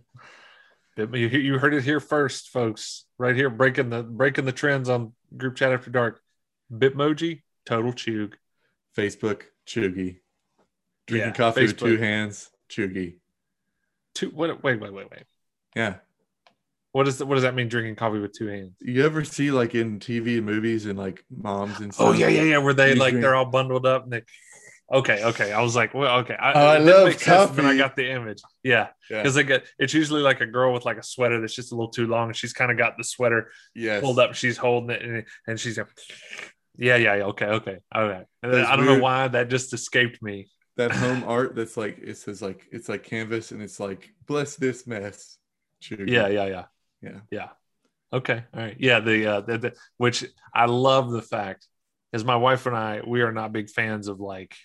[0.96, 3.06] You, heard it here first, folks.
[3.18, 6.22] Right here, breaking the breaking the trends on group chat after dark.
[6.72, 8.38] Bitmoji, total chug.
[8.96, 10.20] Facebook, Cheugy.
[11.08, 13.16] Drinking Yeah, coffee with two hands, Cheugy.
[14.14, 14.30] Two.
[14.30, 14.64] What?
[14.64, 15.24] Wait, wait, wait, wait.
[15.76, 15.96] Yeah.
[16.94, 17.68] What does what does that mean?
[17.70, 18.74] Drinking coffee with two hands?
[18.80, 22.08] You ever see like in TV and movies and like moms and oh, stuff?
[22.08, 22.58] Oh yeah, yeah, yeah.
[22.60, 24.22] Where they like drink- they're all bundled up and they.
[24.92, 25.52] Okay, okay.
[25.52, 26.36] I was like, well, okay.
[26.36, 28.42] I, Oh, I love make sense, I got the image.
[28.62, 29.24] Yeah, Yeah.
[29.24, 31.76] because they get it's usually like a girl with like a sweater that's just a
[31.76, 32.32] little too long.
[32.34, 34.04] She's kind of got the sweater Yes.
[34.04, 34.36] pulled up.
[34.36, 35.88] She's holding it, and, and she's like,
[36.78, 40.50] yeah, yeah, yeah, okay, okay, then That's I don't know why that just escaped me.
[40.78, 44.58] That home art that's like it says like it's like canvas and it's like bless
[44.58, 45.38] this mess.
[45.82, 46.10] Cheugy.
[46.10, 46.64] Yeah, yeah, yeah,
[47.04, 47.20] Yeah.
[47.32, 47.50] yeah.
[48.12, 49.00] Okay, all right, yeah.
[49.00, 50.24] The uh, the, the which
[50.54, 51.68] I love the fact
[52.12, 54.56] is my wife and I we are not big fans of like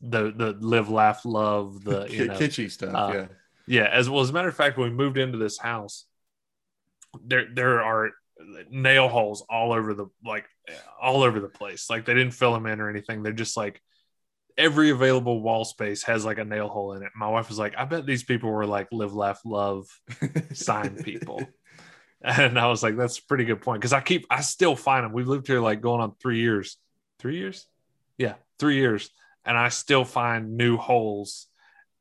[0.00, 2.94] the the live, laugh, love the you know kitschy stuff.
[2.94, 3.26] uh, yeah.
[3.66, 6.06] Yeah, as well as a matter of fact, when we moved into this house,
[7.24, 8.10] there there are
[8.70, 10.46] nail holes all over the like
[11.00, 11.88] all over the place.
[11.90, 13.22] Like they didn't fill them in or anything.
[13.22, 13.80] They're just like
[14.56, 17.10] every available wall space has like a nail hole in it.
[17.16, 19.86] My wife was like, I bet these people were like live, laugh, love
[20.52, 21.42] sign people.
[22.24, 23.82] And I was like, that's a pretty good point.
[23.82, 25.12] Cause I keep I still find them.
[25.12, 26.76] We've lived here like going on three years.
[27.18, 27.66] Three years?
[28.16, 29.10] Yeah, three years.
[29.44, 31.48] And I still find new holes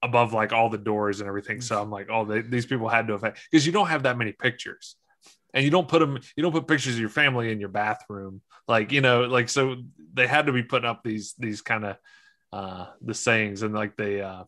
[0.03, 1.61] above like all the doors and everything.
[1.61, 4.17] So I'm like, oh, they, these people had to have because you don't have that
[4.17, 4.95] many pictures,
[5.53, 8.41] and you don't put them, you don't put pictures of your family in your bathroom,
[8.67, 9.77] like you know, like so
[10.13, 11.97] they had to be putting up these these kind of
[12.53, 14.43] uh the sayings and like they uh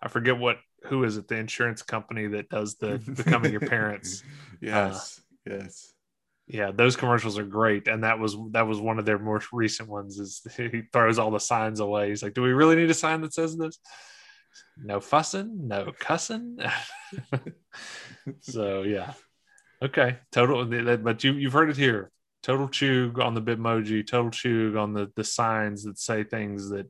[0.00, 4.22] I forget what who is it the insurance company that does the becoming your parents.
[4.60, 5.20] yes.
[5.46, 5.92] yes.
[6.46, 9.88] Yeah, those commercials are great, and that was that was one of their more recent
[9.88, 10.18] ones.
[10.18, 12.08] Is he throws all the signs away?
[12.08, 13.78] He's like, "Do we really need a sign that says this?"
[14.82, 16.58] No fussing, no cussing.
[18.40, 19.12] so yeah,
[19.82, 20.64] okay, total.
[20.96, 22.10] But you you've heard it here.
[22.42, 24.06] Total chug on the Bitmoji.
[24.06, 26.86] Total chug on the the signs that say things that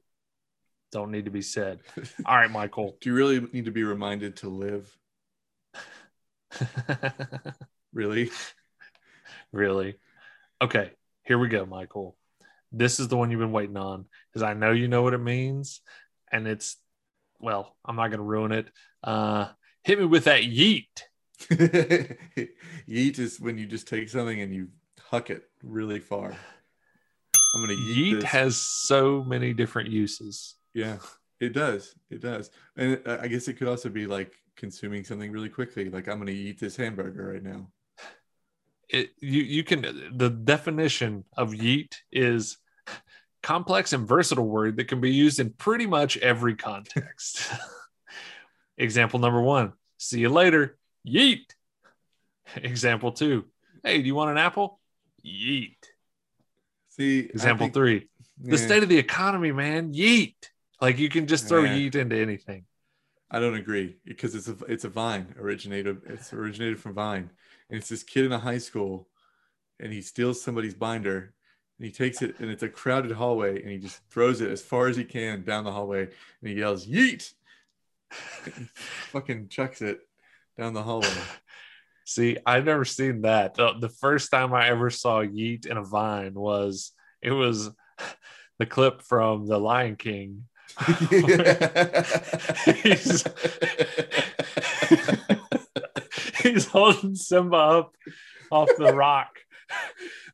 [0.92, 1.80] don't need to be said.
[2.26, 2.96] All right, Michael.
[3.00, 4.90] Do you really need to be reminded to live?
[7.94, 8.30] Really?
[9.50, 9.96] Really?
[10.60, 10.92] Okay,
[11.24, 12.16] here we go, Michael.
[12.70, 15.18] This is the one you've been waiting on because I know you know what it
[15.18, 15.80] means.
[16.30, 16.76] And it's,
[17.40, 18.68] well, I'm not going to ruin it.
[19.02, 19.48] Uh,
[19.82, 20.84] hit me with that yeet.
[21.50, 24.68] yeet is when you just take something and you
[25.00, 26.36] huck it really far.
[27.54, 28.30] I'm gonna yeet, Yeet this.
[28.30, 30.56] has so many different uses.
[30.78, 30.96] Yeah,
[31.40, 31.94] it does.
[32.08, 35.90] It does, and uh, I guess it could also be like consuming something really quickly.
[35.90, 37.68] Like I'm gonna eat this hamburger right now.
[38.88, 39.82] It, you, you can,
[40.16, 42.56] the definition of yeet is
[43.42, 47.50] complex and versatile word that can be used in pretty much every context.
[48.78, 51.44] Example number one, see you later, yeet.
[52.56, 53.44] Example two,
[53.84, 54.80] hey, do you want an apple?
[55.26, 55.76] Yeet.
[56.88, 58.08] See, Example think- three,
[58.40, 60.36] the state of the economy, man, yeet.
[60.80, 61.76] Like you can just throw Yeah.
[61.76, 62.64] yeet into anything.
[63.30, 66.00] I don't agree because it's a it's a Vine originated.
[66.06, 67.30] It's originated from Vine,
[67.68, 69.08] and it's this kid in a high school,
[69.80, 71.34] and he steals somebody's binder,
[71.78, 74.62] and he takes it, and it's a crowded hallway, and he just throws it as
[74.62, 77.34] far as he can down the hallway, and he yells "Yeet!"
[79.12, 80.00] fucking chucks it
[80.56, 81.08] down the hallway.
[82.04, 83.54] See, I've never seen that.
[83.54, 87.68] The, the first time I ever saw yeet in a vine was it was
[88.58, 90.44] the clip from The Lion King.
[92.82, 93.24] He's-
[96.42, 97.94] He's holding Simba up
[98.50, 99.30] off the rock.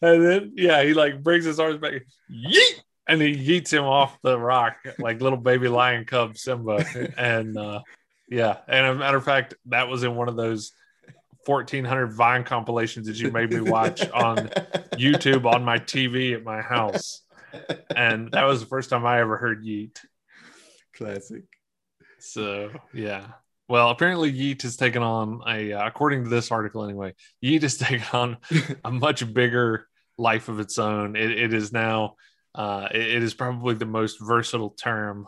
[0.02, 1.92] And then, yeah, he like brings his arms back,
[2.30, 6.84] yeet, and he yeets him off the rock like little baby lion cub Simba.
[7.16, 7.80] And uh,
[8.28, 10.72] yeah, and a matter of fact, that was in one of those
[11.46, 14.36] 1400 Vine compilations that you made me watch on
[14.92, 17.22] YouTube on my TV at my house.
[17.94, 19.98] And that was the first time I ever heard yeet.
[20.96, 21.42] Classic.
[22.18, 23.26] So yeah.
[23.68, 27.76] Well, apparently Yeet has taken on a, uh, according to this article anyway, Yeet has
[27.78, 28.36] taken on
[28.84, 29.86] a much bigger
[30.18, 31.16] life of its own.
[31.16, 32.16] It, it is now,
[32.54, 35.26] uh, it, it is probably the most versatile term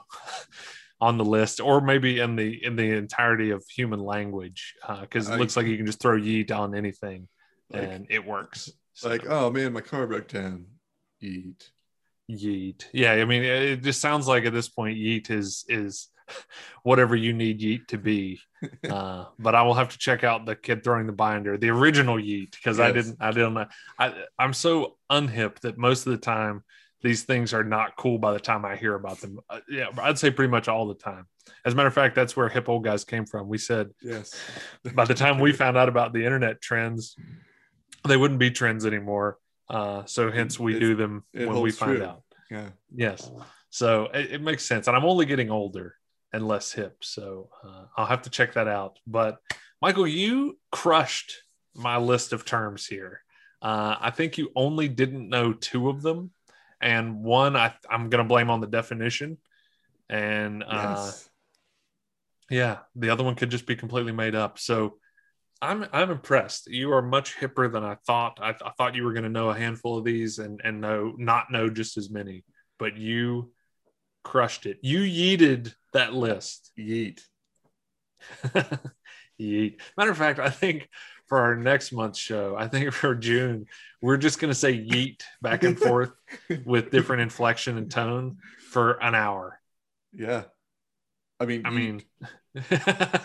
[1.00, 5.34] on the list, or maybe in the in the entirety of human language, because it
[5.34, 7.28] I- looks like you can just throw Yeet on anything
[7.70, 8.70] Like- and it works.
[8.92, 10.66] So, like, oh man, my car broke down.
[11.20, 11.70] Eat.
[12.30, 12.84] Yeet.
[12.92, 16.08] Yeah, I mean, it just sounds like at this point, Yeet is is
[16.82, 18.40] whatever you need Yeet to be.
[18.88, 22.16] Uh, but I will have to check out the kid throwing the binder, the original
[22.16, 23.68] Yeet, because I didn't, I didn't.
[23.98, 26.64] I, I'm so unhip that most of the time
[27.02, 29.38] these things are not cool by the time I hear about them.
[29.50, 31.26] Uh, yeah, I'd say pretty much all the time.
[31.64, 33.46] As a matter of fact, that's where hip old guys came from.
[33.48, 34.34] We said Yes.
[34.94, 37.14] by the time we found out about the internet trends,
[38.08, 39.38] they wouldn't be trends anymore.
[39.68, 42.06] Uh, so hence we It's- do them when we find true.
[42.06, 42.22] out.
[42.50, 42.70] Yeah.
[42.94, 43.28] Yes.
[43.70, 44.86] So it, it makes sense.
[44.86, 45.94] And I'm only getting older
[46.32, 46.98] and less hip.
[47.02, 48.98] So uh, I'll have to check that out.
[49.06, 49.38] But
[49.82, 51.32] Michael, you crushed
[51.74, 53.22] my list of terms here.
[53.60, 56.30] Uh, I think you only didn't know two of them.
[56.80, 59.38] And one I, I'm going to blame on the definition.
[60.08, 61.28] And uh, Yes.
[62.50, 64.58] yeah, the other one could just be completely made up.
[64.58, 64.98] So
[65.62, 66.68] I'm I'm impressed.
[66.68, 68.38] You are much hipper than I thought.
[68.40, 71.14] I, I thought you were going to know a handful of these and and know
[71.16, 72.44] not know just as many,
[72.78, 73.52] but you
[74.22, 74.78] crushed it.
[74.82, 76.72] You yeeted that list.
[76.78, 77.20] Yeet.
[79.40, 79.80] Yeet.
[79.96, 80.88] Matter of fact, I think
[81.26, 83.66] for our next month's show, I think for June,
[84.00, 86.12] we're just going to say yeet back and forth
[86.64, 88.38] with different inflection and tone
[88.70, 89.60] for an hour.
[90.12, 90.44] Yeah.
[91.40, 91.74] I mean, I yeet.
[91.74, 92.02] mean,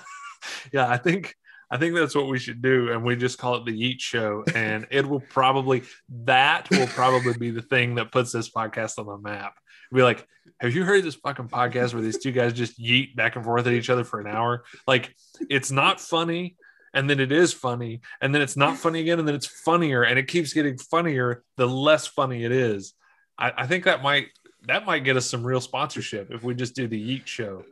[0.72, 1.36] yeah, I think
[1.72, 4.44] I think that's what we should do, and we just call it the Yeet Show,
[4.54, 5.84] and it will probably
[6.26, 9.54] that will probably be the thing that puts this podcast on the map.
[9.94, 10.28] Be like,
[10.60, 13.68] have you heard this fucking podcast where these two guys just yeet back and forth
[13.68, 14.66] at each other for an hour?
[14.86, 15.16] Like,
[15.50, 16.58] it's not funny,
[16.94, 20.04] and then it is funny, and then it's not funny again, and then it's funnier,
[20.04, 22.94] and it keeps getting funnier the less funny it is.
[23.38, 24.28] I, I think that might
[24.68, 27.64] that might get us some real sponsorship if we just do the Yeet Show.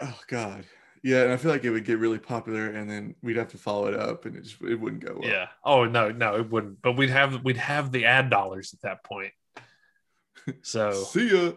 [0.00, 0.64] oh god.
[1.02, 3.58] Yeah, and I feel like it would get really popular, and then we'd have to
[3.58, 5.28] follow it up, and it just it wouldn't go well.
[5.30, 5.46] Yeah.
[5.64, 6.82] Oh no, no, it wouldn't.
[6.82, 9.32] But we'd have we'd have the ad dollars at that point.
[10.62, 11.52] So See ya.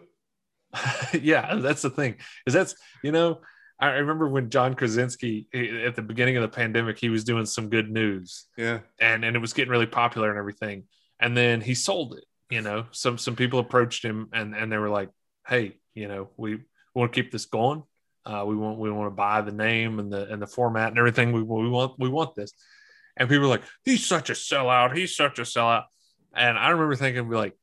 [1.20, 2.16] yeah, that's the thing.
[2.46, 3.40] Is that's you know,
[3.80, 7.70] I remember when John Krasinski at the beginning of the pandemic, he was doing some
[7.70, 8.80] good news Yeah.
[9.00, 10.84] and and it was getting really popular and everything.
[11.18, 12.24] And then he sold it.
[12.50, 15.10] You know, some some people approached him and and they were like,
[15.46, 16.58] "Hey, you know, we,
[16.94, 17.82] want to keep this going.
[18.26, 20.98] Uh, we want we want to buy the name and the and the format and
[20.98, 21.32] everything.
[21.32, 22.52] We we want we want this."
[23.16, 24.96] And people were like, "He's such a sellout.
[24.96, 25.84] He's such a sellout."
[26.34, 27.56] And I remember thinking, "Be like."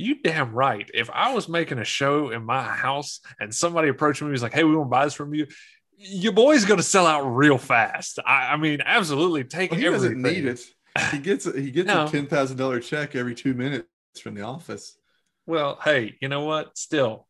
[0.00, 0.88] You damn right.
[0.94, 4.42] If I was making a show in my house and somebody approached me and was
[4.44, 5.48] like, "Hey, we want to buy this from you,"
[5.96, 8.20] your boy's going to sell out real fast.
[8.24, 10.22] I, I mean, absolutely take Well, he everything.
[10.22, 10.60] doesn't need it.
[11.10, 12.04] He gets he gets No.
[12.04, 13.88] a ten thousand dollar check every two minutes
[14.22, 14.96] from the office.
[15.46, 16.78] Well, hey, you know what?
[16.78, 17.26] Still,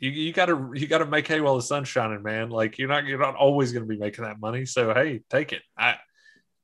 [0.00, 2.48] you you gotta you gotta make hay while the sun's shining, man.
[2.48, 4.64] Like you're not you're not always gonna be making that money.
[4.64, 5.62] So hey, take it.
[5.78, 5.96] I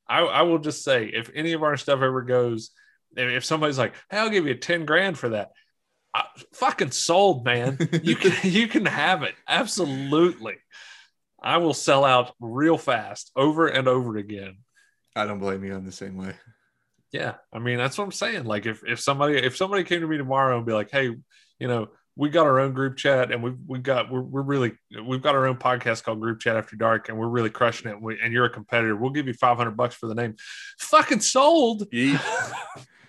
[0.08, 2.70] I, I will just say if any of our stuff ever goes,
[3.16, 5.50] if, somebody's like, hey, I'll give you ten grand for that.
[6.14, 6.24] I,
[6.54, 7.78] fucking sold, man.
[8.02, 9.34] You can you can have it.
[9.46, 10.56] Absolutely.
[11.42, 14.56] I will sell out real fast over and over again.
[15.14, 15.74] I don't blame you.
[15.74, 16.34] I'm the same way.
[17.12, 18.44] Yeah, I mean that's what I'm saying.
[18.44, 21.14] Like if if somebody if somebody came to me tomorrow and be like, hey,
[21.58, 24.72] you know, we got our own group chat and we've we've got we're, we're really
[25.04, 27.94] we've got our own podcast called Group Chat After Dark and we're really crushing it.
[27.94, 28.96] And, we, and you're a competitor.
[28.96, 30.34] We'll give you 500 bucks for the name.
[30.78, 31.90] Fucking sold.
[31.90, 32.18] Yeet.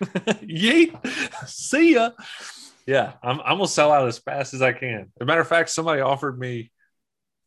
[0.00, 1.48] Yeet.
[1.48, 2.10] See ya.
[2.86, 5.00] Yeah, I'm I'm gonna sell out as fast as I can.
[5.00, 6.70] As a matter of fact, somebody offered me.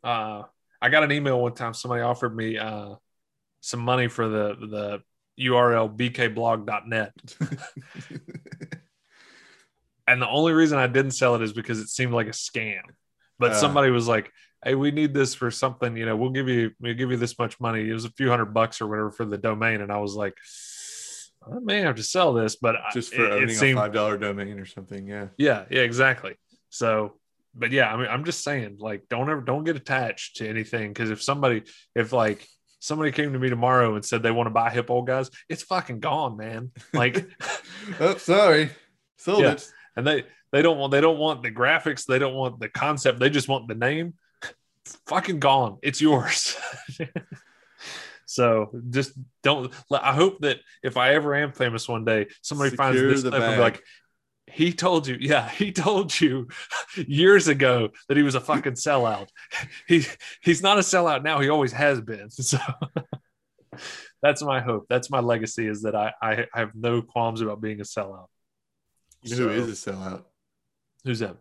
[0.04, 0.44] Uh,
[0.82, 1.74] I got an email one time.
[1.74, 2.96] Somebody offered me uh
[3.62, 5.02] some money for the the
[5.44, 7.14] URL bkblog.net.
[10.08, 12.82] And the only reason I didn't sell it is because it seemed like a scam.
[13.40, 13.56] But Uh.
[13.56, 14.32] somebody was like,
[14.64, 15.96] "Hey, we need this for something.
[15.98, 17.90] You know, we'll give you we'll give you this much money.
[17.90, 20.36] It was a few hundred bucks or whatever for the domain." And I was like,
[21.46, 23.94] "I may have to sell this," but Just for it, it owning seemed, a five
[23.94, 25.08] dollar domain or something.
[25.08, 25.28] Yeah.
[25.38, 26.36] yeah, yeah, exactly.
[26.70, 27.20] So,
[27.56, 30.90] but yeah, I mean, I'm just saying, like, don't ever don't get attached to anything
[30.94, 31.64] because if somebody,
[31.96, 32.48] if like
[32.80, 35.64] somebody came to me tomorrow and said they want to buy hip old guys, it's
[35.64, 36.72] fucking gone, man.
[36.94, 37.26] Like.
[38.00, 38.70] oh, sorry.
[39.18, 39.52] Sold Yeah.
[39.54, 39.72] it.
[39.96, 43.20] And they they don't want they don't want the graphics they don't want the concept
[43.20, 44.14] they just want the name
[45.06, 46.58] fucking gone it's yours
[48.26, 49.14] so just
[49.44, 53.34] don't i hope that if i ever am famous one day somebody finds this clip
[53.34, 53.84] and be like
[54.52, 56.48] he told you, yeah, he told you
[57.08, 59.30] years ago that he was a fucking sellout.
[59.88, 60.06] He
[60.42, 61.40] he's not a sellout now.
[61.40, 62.30] He always has been.
[62.30, 62.58] So
[64.22, 64.86] that's my hope.
[64.90, 68.28] That's my legacy is that I I have no qualms about being a sellout.
[69.24, 70.24] You know who is a sellout?
[71.04, 71.38] Who's that?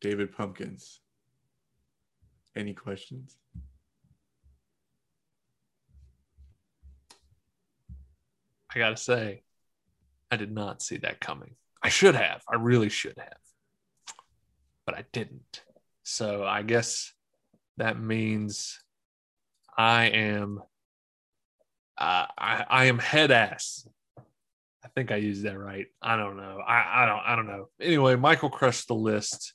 [0.00, 1.00] David Pumpkins.
[2.56, 3.36] Any questions?
[8.74, 9.42] I gotta say,
[10.30, 11.54] I did not see that coming.
[11.82, 12.42] I should have.
[12.50, 14.16] I really should have.
[14.86, 15.62] But I didn't.
[16.02, 17.12] So I guess
[17.76, 18.80] that means
[19.76, 20.62] I am
[21.98, 23.86] uh, I, I am head ass.
[24.94, 25.86] I think I used that right.
[26.02, 26.60] I don't know.
[26.66, 27.68] I, I don't I don't know.
[27.80, 29.54] Anyway, Michael crushed the list.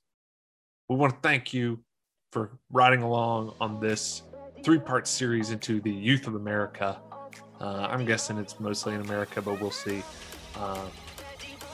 [0.89, 1.83] We want to thank you
[2.31, 4.23] for riding along on this
[4.63, 6.99] three-part series into the youth of America.
[7.61, 10.01] Uh, I'm guessing it's mostly in America, but we'll see.
[10.55, 10.87] Uh,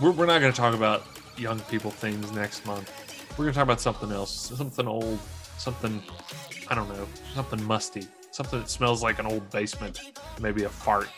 [0.01, 1.05] we're, we're not going to talk about
[1.38, 2.91] young people things next month.
[3.32, 5.20] We're going to talk about something else, something old,
[5.57, 6.03] something,
[6.68, 10.01] I don't know, something musty, something that smells like an old basement,
[10.41, 11.09] maybe a fart,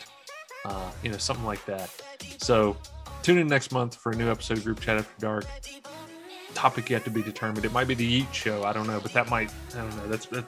[0.64, 1.90] uh, you know, something like that.
[2.38, 2.76] So
[3.22, 5.46] tune in next month for a new episode of Group Chat After Dark.
[6.54, 7.64] Topic yet to be determined.
[7.64, 8.64] It might be the Yeet Show.
[8.64, 10.08] I don't know, but that might, I don't know.
[10.08, 10.44] That's, that,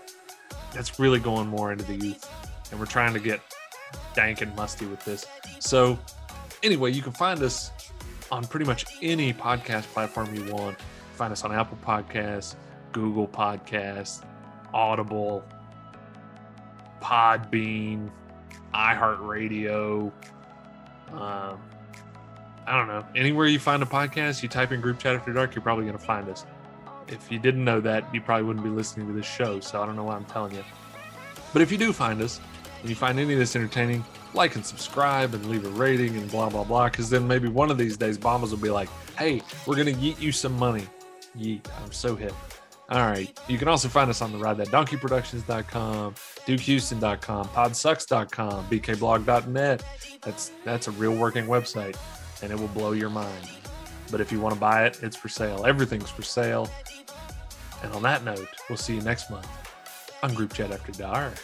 [0.73, 2.31] that's really going more into the youth.
[2.71, 3.41] And we're trying to get
[4.15, 5.27] dank and musty with this.
[5.59, 5.99] So,
[6.63, 7.71] anyway, you can find us
[8.31, 10.79] on pretty much any podcast platform you want.
[11.15, 12.55] Find us on Apple Podcasts,
[12.93, 14.23] Google Podcasts,
[14.73, 15.45] Audible,
[17.03, 18.11] Podbean,
[18.75, 20.13] iHeartRadio.
[21.13, 21.61] Um,
[22.67, 23.05] I don't know.
[23.17, 25.97] Anywhere you find a podcast, you type in Group Chat After Dark, you're probably going
[25.97, 26.45] to find us.
[27.09, 29.61] If you didn't know that, you probably wouldn't be listening to this show.
[29.61, 30.65] So I don't know why I'm telling you.
[31.53, 32.41] But if you do find us,
[32.81, 34.05] and you find any of this entertaining,
[34.35, 36.89] like and subscribe and leave a rating and blah blah blah.
[36.89, 40.21] Because then maybe one of these days, Bombas will be like, "Hey, we're gonna yeet
[40.21, 40.87] you some money."
[41.37, 41.61] Yeet!
[41.83, 42.35] I'm so hip.
[42.91, 43.39] All right.
[43.49, 49.85] You can also find us on the ride that donkeyproductions.com, dukehouston.com, podsucks.com, bkblog.net.
[50.23, 51.97] That's that's a real working website
[52.43, 53.51] and it will blow your mind.
[54.11, 55.67] But if you want to buy it, it's for sale.
[55.67, 56.69] Everything's for sale.
[57.83, 59.49] And on that note, we'll see you next month
[60.23, 61.35] on Group Chat After Dark.